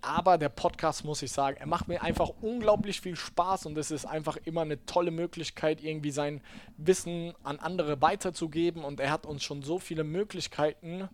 Aber 0.01 0.37
der 0.37 0.49
Podcast, 0.49 1.05
muss 1.05 1.23
ich 1.23 1.31
sagen, 1.31 1.59
er 1.61 1.69
macht 1.69 1.87
mir 1.87 2.03
einfach 2.03 2.29
unglaublich 2.41 3.01
viel 3.01 3.15
Spaß 3.15 3.67
und 3.67 3.79
es 3.79 3.93
ist 3.93 4.05
einfach 4.05 4.37
immer 4.45 4.63
eine 4.63 4.85
tolle 4.85 5.13
Möglichkeit, 5.13 5.81
irgendwie 5.81 6.11
sein 6.11 6.41
Wissen 6.77 7.35
an 7.45 7.61
andere 7.61 8.03
weiterzugeben. 8.03 8.83
Und 8.83 8.99
er 8.99 9.13
hat 9.13 9.27
uns 9.27 9.45
schon 9.45 9.63
so 9.63 9.79
viele 9.79 10.03
Möglichkeiten 10.03 11.09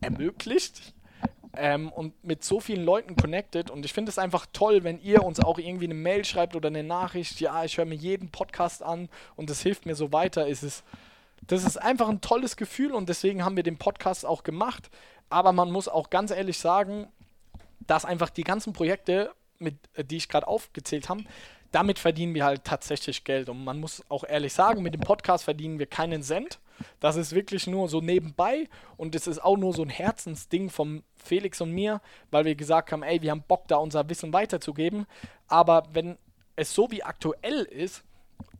ermöglicht 0.00 0.94
ähm, 1.58 1.92
und 1.92 2.24
mit 2.24 2.42
so 2.42 2.58
vielen 2.58 2.86
Leuten 2.86 3.16
connected. 3.16 3.70
Und 3.70 3.84
ich 3.84 3.92
finde 3.92 4.08
es 4.08 4.18
einfach 4.18 4.46
toll, 4.54 4.82
wenn 4.82 4.98
ihr 4.98 5.24
uns 5.24 5.38
auch 5.38 5.58
irgendwie 5.58 5.84
eine 5.84 5.94
Mail 5.94 6.24
schreibt 6.24 6.56
oder 6.56 6.68
eine 6.68 6.84
Nachricht. 6.84 7.38
Ja, 7.38 7.64
ich 7.64 7.76
höre 7.76 7.84
mir 7.84 7.96
jeden 7.96 8.30
Podcast 8.30 8.82
an 8.82 9.10
und 9.36 9.50
das 9.50 9.60
hilft 9.60 9.84
mir 9.84 9.94
so 9.94 10.10
weiter. 10.10 10.48
Es 10.48 10.62
ist, 10.62 10.84
das 11.46 11.64
ist 11.64 11.76
einfach 11.76 12.08
ein 12.08 12.22
tolles 12.22 12.56
Gefühl 12.56 12.92
und 12.92 13.10
deswegen 13.10 13.44
haben 13.44 13.56
wir 13.56 13.62
den 13.62 13.76
Podcast 13.76 14.24
auch 14.24 14.42
gemacht. 14.42 14.88
Aber 15.32 15.52
man 15.52 15.70
muss 15.70 15.88
auch 15.88 16.10
ganz 16.10 16.30
ehrlich 16.30 16.58
sagen, 16.58 17.08
dass 17.80 18.04
einfach 18.04 18.30
die 18.30 18.44
ganzen 18.44 18.72
Projekte, 18.72 19.32
mit, 19.58 19.76
äh, 19.94 20.04
die 20.04 20.18
ich 20.18 20.28
gerade 20.28 20.46
aufgezählt 20.46 21.08
habe, 21.08 21.24
damit 21.72 21.98
verdienen 21.98 22.34
wir 22.34 22.44
halt 22.44 22.64
tatsächlich 22.64 23.24
Geld. 23.24 23.48
Und 23.48 23.64
man 23.64 23.80
muss 23.80 24.02
auch 24.10 24.24
ehrlich 24.24 24.52
sagen, 24.52 24.82
mit 24.82 24.94
dem 24.94 25.00
Podcast 25.00 25.44
verdienen 25.44 25.78
wir 25.78 25.86
keinen 25.86 26.22
Cent. 26.22 26.60
Das 27.00 27.16
ist 27.16 27.34
wirklich 27.34 27.66
nur 27.66 27.88
so 27.88 28.00
nebenbei 28.00 28.68
und 28.96 29.14
es 29.14 29.26
ist 29.26 29.42
auch 29.42 29.56
nur 29.56 29.72
so 29.72 29.82
ein 29.82 29.88
Herzensding 29.88 30.68
von 30.68 31.02
Felix 31.16 31.60
und 31.60 31.72
mir, 31.72 32.00
weil 32.30 32.44
wir 32.44 32.54
gesagt 32.54 32.92
haben, 32.92 33.02
ey, 33.02 33.22
wir 33.22 33.30
haben 33.30 33.44
Bock, 33.46 33.68
da 33.68 33.76
unser 33.76 34.08
Wissen 34.08 34.32
weiterzugeben. 34.32 35.06
Aber 35.48 35.84
wenn 35.92 36.18
es 36.56 36.74
so 36.74 36.90
wie 36.90 37.02
aktuell 37.02 37.62
ist, 37.62 38.04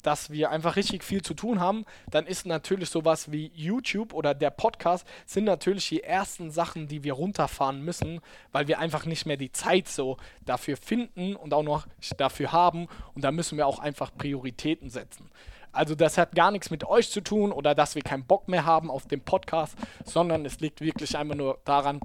dass 0.02 0.30
wir 0.30 0.50
einfach 0.50 0.76
richtig 0.76 1.04
viel 1.04 1.22
zu 1.22 1.34
tun 1.34 1.60
haben, 1.60 1.84
dann 2.10 2.26
ist 2.26 2.46
natürlich 2.46 2.90
sowas 2.90 3.32
wie 3.32 3.50
YouTube 3.54 4.12
oder 4.12 4.34
der 4.34 4.50
Podcast 4.50 5.06
sind 5.26 5.44
natürlich 5.44 5.88
die 5.88 6.02
ersten 6.02 6.50
Sachen, 6.50 6.88
die 6.88 7.04
wir 7.04 7.14
runterfahren 7.14 7.82
müssen, 7.82 8.20
weil 8.50 8.68
wir 8.68 8.78
einfach 8.78 9.06
nicht 9.06 9.26
mehr 9.26 9.36
die 9.36 9.52
Zeit 9.52 9.88
so 9.88 10.16
dafür 10.44 10.76
finden 10.76 11.36
und 11.36 11.54
auch 11.54 11.62
noch 11.62 11.86
dafür 12.16 12.52
haben 12.52 12.88
und 13.14 13.22
da 13.22 13.32
müssen 13.32 13.56
wir 13.56 13.66
auch 13.66 13.78
einfach 13.78 14.10
Prioritäten 14.16 14.90
setzen. 14.90 15.30
Also 15.72 15.94
das 15.94 16.18
hat 16.18 16.34
gar 16.34 16.50
nichts 16.50 16.70
mit 16.70 16.84
euch 16.84 17.10
zu 17.10 17.22
tun 17.22 17.50
oder 17.50 17.74
dass 17.74 17.94
wir 17.94 18.02
keinen 18.02 18.26
Bock 18.26 18.46
mehr 18.46 18.66
haben 18.66 18.90
auf 18.90 19.06
den 19.06 19.22
Podcast, 19.22 19.74
sondern 20.04 20.44
es 20.44 20.60
liegt 20.60 20.82
wirklich 20.82 21.16
einfach 21.16 21.34
nur 21.34 21.60
daran, 21.64 22.00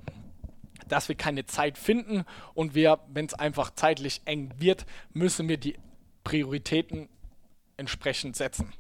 dass 0.88 1.10
wir 1.10 1.16
keine 1.16 1.46
Zeit 1.46 1.78
finden 1.78 2.24
und 2.54 2.76
wir, 2.76 3.00
wenn 3.10 3.26
es 3.26 3.34
einfach 3.34 3.72
zeitlich 3.76 4.22
eng 4.24 4.54
wird, 4.58 4.86
müssen 5.14 5.50
wir 5.50 5.58
die 5.58 5.76
Prioritäten 6.24 7.10
entsprechend 7.78 8.36
setzen. 8.36 8.74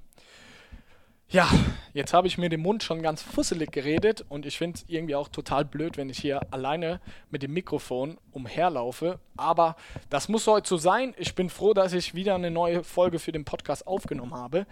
Ja, 1.29 1.49
jetzt 1.93 2.13
habe 2.13 2.27
ich 2.27 2.37
mir 2.37 2.47
den 2.47 2.61
Mund 2.61 2.83
schon 2.83 3.01
ganz 3.01 3.21
fusselig 3.21 3.73
geredet 3.73 4.23
und 4.29 4.45
ich 4.45 4.57
finde 4.57 4.77
es 4.77 4.85
irgendwie 4.87 5.15
auch 5.15 5.27
total 5.27 5.65
blöd, 5.65 5.97
wenn 5.97 6.09
ich 6.09 6.19
hier 6.19 6.41
alleine 6.53 7.01
mit 7.29 7.43
dem 7.43 7.51
Mikrofon 7.51 8.17
umherlaufe. 8.31 9.19
Aber 9.35 9.75
das 10.09 10.29
muss 10.29 10.47
heute 10.47 10.69
so 10.69 10.77
sein. 10.77 11.13
Ich 11.17 11.35
bin 11.35 11.49
froh, 11.49 11.73
dass 11.73 11.91
ich 11.91 12.15
wieder 12.15 12.35
eine 12.35 12.49
neue 12.49 12.81
Folge 12.81 13.19
für 13.19 13.33
den 13.33 13.43
Podcast 13.43 13.87
aufgenommen 13.87 14.35
habe. 14.35 14.67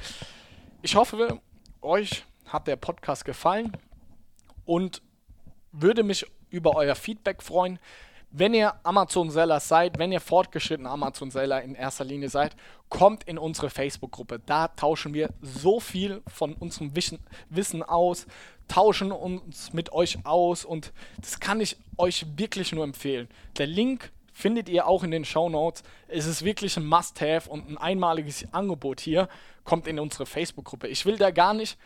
Ich 0.82 0.96
hoffe, 0.96 1.42
euch 1.82 2.24
hat 2.46 2.68
der 2.68 2.78
Podcast 2.78 3.26
gefallen 3.26 3.76
und 4.64 5.02
würde 5.74 6.04
mich 6.04 6.26
über 6.50 6.78
euer 6.78 6.96
Feedback 6.96 7.44
freuen. 7.44 7.80
Wenn 8.32 8.54
ihr 8.54 8.74
Amazon-Seller 8.84 9.60
seid, 9.60 9.98
wenn 9.98 10.12
ihr 10.12 10.20
fortgeschrittene 10.20 10.90
Amazon-Seller 10.90 11.62
in 11.62 11.76
erster 11.76 12.04
Linie 12.04 12.30
seid, 12.30 12.56
kommt 12.90 13.24
in 13.24 13.38
unsere 13.38 13.70
Facebook-Gruppe. 13.70 14.42
Da 14.46 14.68
tauschen 14.70 15.14
wir 15.14 15.30
so 15.42 15.80
viel 15.80 16.22
von 16.28 16.54
unserem 16.54 16.94
Wissen 17.50 17.84
aus, 17.84 18.28
tauschen 18.68 19.12
uns 19.12 19.74
mit 19.74 19.94
euch 19.94 20.26
aus 20.26 20.66
und 20.66 20.92
das 21.22 21.40
kann 21.40 21.62
ich 21.62 21.78
euch 21.98 22.26
wirklich 22.36 22.72
nur 22.72 22.84
empfehlen. 22.84 23.30
Der 23.58 23.68
Link 23.68 24.12
findet 24.36 24.68
ihr 24.68 24.86
auch 24.86 25.04
in 25.04 25.12
den 25.12 25.24
Show 25.24 25.48
Notes. 25.50 25.84
Es 26.10 26.26
ist 26.26 26.44
wirklich 26.44 26.76
ein 26.76 26.86
Must-Have 26.86 27.50
und 27.50 27.70
ein 27.70 27.78
einmaliges 27.78 28.46
Angebot 28.52 29.00
hier. 29.00 29.30
Kommt 29.64 29.88
in 29.88 29.98
unsere 29.98 30.26
Facebook-Gruppe. 30.26 30.88
Ich 30.90 31.06
will 31.06 31.18
da 31.18 31.32
gar 31.32 31.54
nicht. 31.54 31.78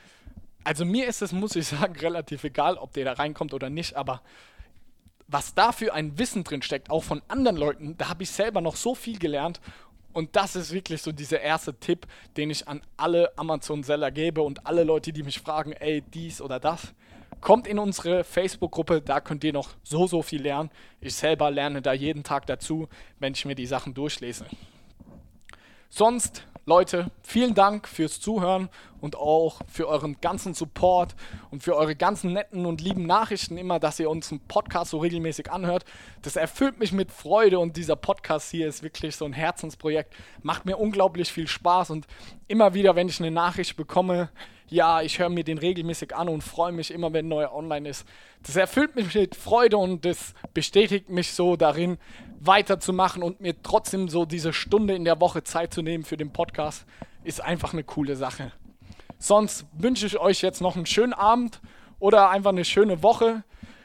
Also 0.64 0.84
mir 0.84 1.08
ist 1.08 1.22
es, 1.22 1.32
muss 1.32 1.56
ich 1.56 1.68
sagen, 1.68 1.96
relativ 2.00 2.44
egal, 2.44 2.78
ob 2.78 2.94
der 2.94 3.06
da 3.06 3.14
reinkommt 3.14 3.54
oder 3.54 3.70
nicht, 3.70 3.96
aber 3.96 4.22
was 5.32 5.54
da 5.54 5.72
für 5.72 5.94
ein 5.94 6.18
Wissen 6.18 6.44
drin 6.44 6.62
steckt, 6.62 6.90
auch 6.90 7.04
von 7.04 7.22
anderen 7.28 7.58
Leuten, 7.58 7.98
da 7.98 8.10
habe 8.10 8.24
ich 8.24 8.32
selber 8.32 8.62
noch 8.62 8.76
so 8.76 8.96
viel 8.96 9.20
gelernt. 9.20 9.62
Und 10.12 10.36
das 10.36 10.56
ist 10.56 10.72
wirklich 10.72 11.04
so 11.04 11.12
dieser 11.12 11.40
erste 11.40 11.74
Tipp, 11.76 12.08
den 12.36 12.50
ich 12.50 12.68
an 12.68 12.82
alle 12.98 13.38
Amazon-Seller 13.38 14.10
gebe 14.10 14.42
und 14.42 14.66
alle 14.66 14.84
Leute, 14.84 15.14
die 15.14 15.22
mich 15.22 15.40
fragen, 15.40 15.72
ey, 15.74 16.02
dies 16.02 16.42
oder 16.42 16.60
das. 16.60 16.94
Kommt 17.42 17.68
in 17.68 17.78
unsere 17.78 18.24
Facebook-Gruppe, 18.24 19.02
da 19.02 19.22
könnt 19.22 19.44
ihr 19.44 19.54
noch 19.54 19.70
so, 19.84 20.08
so 20.08 20.24
viel 20.24 20.42
lernen. 20.42 20.72
Ich 21.00 21.16
selber 21.16 21.52
lerne 21.52 21.82
da 21.82 21.94
jeden 21.94 22.24
Tag 22.24 22.48
dazu, 22.48 22.90
wenn 23.20 23.34
ich 23.34 23.46
mir 23.46 23.56
die 23.56 23.68
Sachen 23.68 23.94
durchlese. 23.94 24.46
Sonst 25.90 26.44
Leute, 26.70 27.10
vielen 27.24 27.56
Dank 27.56 27.88
fürs 27.88 28.20
Zuhören 28.20 28.70
und 29.02 29.16
auch 29.16 29.62
für 29.68 29.88
euren 29.88 30.22
ganzen 30.22 30.54
Support 30.54 31.16
und 31.50 31.64
für 31.64 31.76
eure 31.76 31.96
ganzen 31.96 32.32
netten 32.32 32.68
und 32.68 32.80
lieben 32.80 33.08
Nachrichten 33.08 33.58
immer, 33.58 33.80
dass 33.80 34.00
ihr 34.00 34.08
uns 34.08 34.30
einen 34.30 34.42
Podcast 34.42 34.92
so 34.92 35.00
regelmäßig 35.00 35.52
anhört. 35.52 35.84
Das 36.22 36.36
erfüllt 36.36 36.78
mich 36.78 36.92
mit 36.92 37.12
Freude 37.12 37.58
und 37.58 37.76
dieser 37.76 37.96
Podcast 37.96 38.52
hier 38.52 38.68
ist 38.68 38.84
wirklich 38.84 39.16
so 39.16 39.26
ein 39.26 39.34
Herzensprojekt. 39.34 40.14
Macht 40.44 40.68
mir 40.68 40.78
unglaublich 40.78 41.34
viel 41.34 41.48
Spaß 41.48 41.90
und 41.90 42.06
immer 42.48 42.76
wieder, 42.76 42.96
wenn 42.96 43.10
ich 43.10 43.20
eine 43.20 43.32
Nachricht 43.32 43.76
bekomme, 43.76 44.30
ja, 44.70 45.02
ich 45.02 45.20
höre 45.20 45.30
mir 45.30 45.44
den 45.44 45.58
regelmäßig 45.58 46.16
an 46.16 46.30
und 46.30 46.44
freue 46.44 46.72
mich 46.72 46.92
immer, 46.92 47.14
wenn 47.14 47.28
neuer 47.28 47.54
online 47.54 47.90
ist. 47.90 48.06
Das 48.44 48.56
erfüllt 48.56 48.96
mich 48.96 49.14
mit 49.14 49.36
Freude 49.36 49.78
und 49.78 50.06
das 50.06 50.34
bestätigt 50.54 51.10
mich 51.10 51.34
so 51.34 51.56
darin, 51.56 51.98
weiterzumachen 52.40 53.22
und 53.22 53.42
mir 53.42 53.62
trotzdem 53.62 54.08
so 54.08 54.26
diese 54.26 54.54
Stunde 54.54 54.96
in 54.96 55.04
der 55.04 55.20
Woche 55.20 55.44
Zeit 55.44 55.74
zu 55.74 55.82
nehmen 55.82 56.04
für 56.04 56.18
den 56.18 56.32
Podcast, 56.32 56.86
ist 57.24 57.42
einfach 57.42 57.74
eine 57.74 57.84
coole 57.84 58.16
Sache. 58.16 58.52
Sonst 59.18 59.66
wünsche 59.74 60.06
ich 60.06 60.18
euch 60.18 60.42
jetzt 60.42 60.62
noch 60.62 60.76
einen 60.76 60.86
schönen 60.86 61.14
Abend 61.14 61.60
oder 62.00 62.30
einfach 62.30 62.52
eine 62.52 62.64
schöne 62.64 63.04
Woche. 63.04 63.44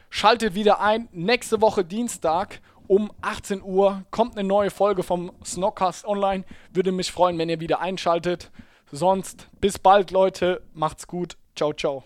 Schaltet 0.08 0.54
wieder 0.54 0.80
ein. 0.80 1.08
Nächste 1.10 1.60
Woche 1.60 1.84
Dienstag 1.84 2.60
um 2.86 3.10
18 3.22 3.62
Uhr 3.62 4.04
kommt 4.10 4.36
eine 4.36 4.46
neue 4.46 4.70
Folge 4.70 5.02
vom 5.02 5.32
Snockcast 5.44 6.04
online. 6.04 6.44
Würde 6.72 6.92
mich 6.92 7.10
freuen, 7.10 7.38
wenn 7.38 7.48
ihr 7.48 7.58
wieder 7.58 7.80
einschaltet. 7.80 8.52
Sonst 8.94 9.48
bis 9.60 9.76
bald, 9.80 10.12
Leute. 10.12 10.62
Macht's 10.72 11.08
gut. 11.08 11.36
Ciao, 11.56 11.72
ciao. 11.72 12.04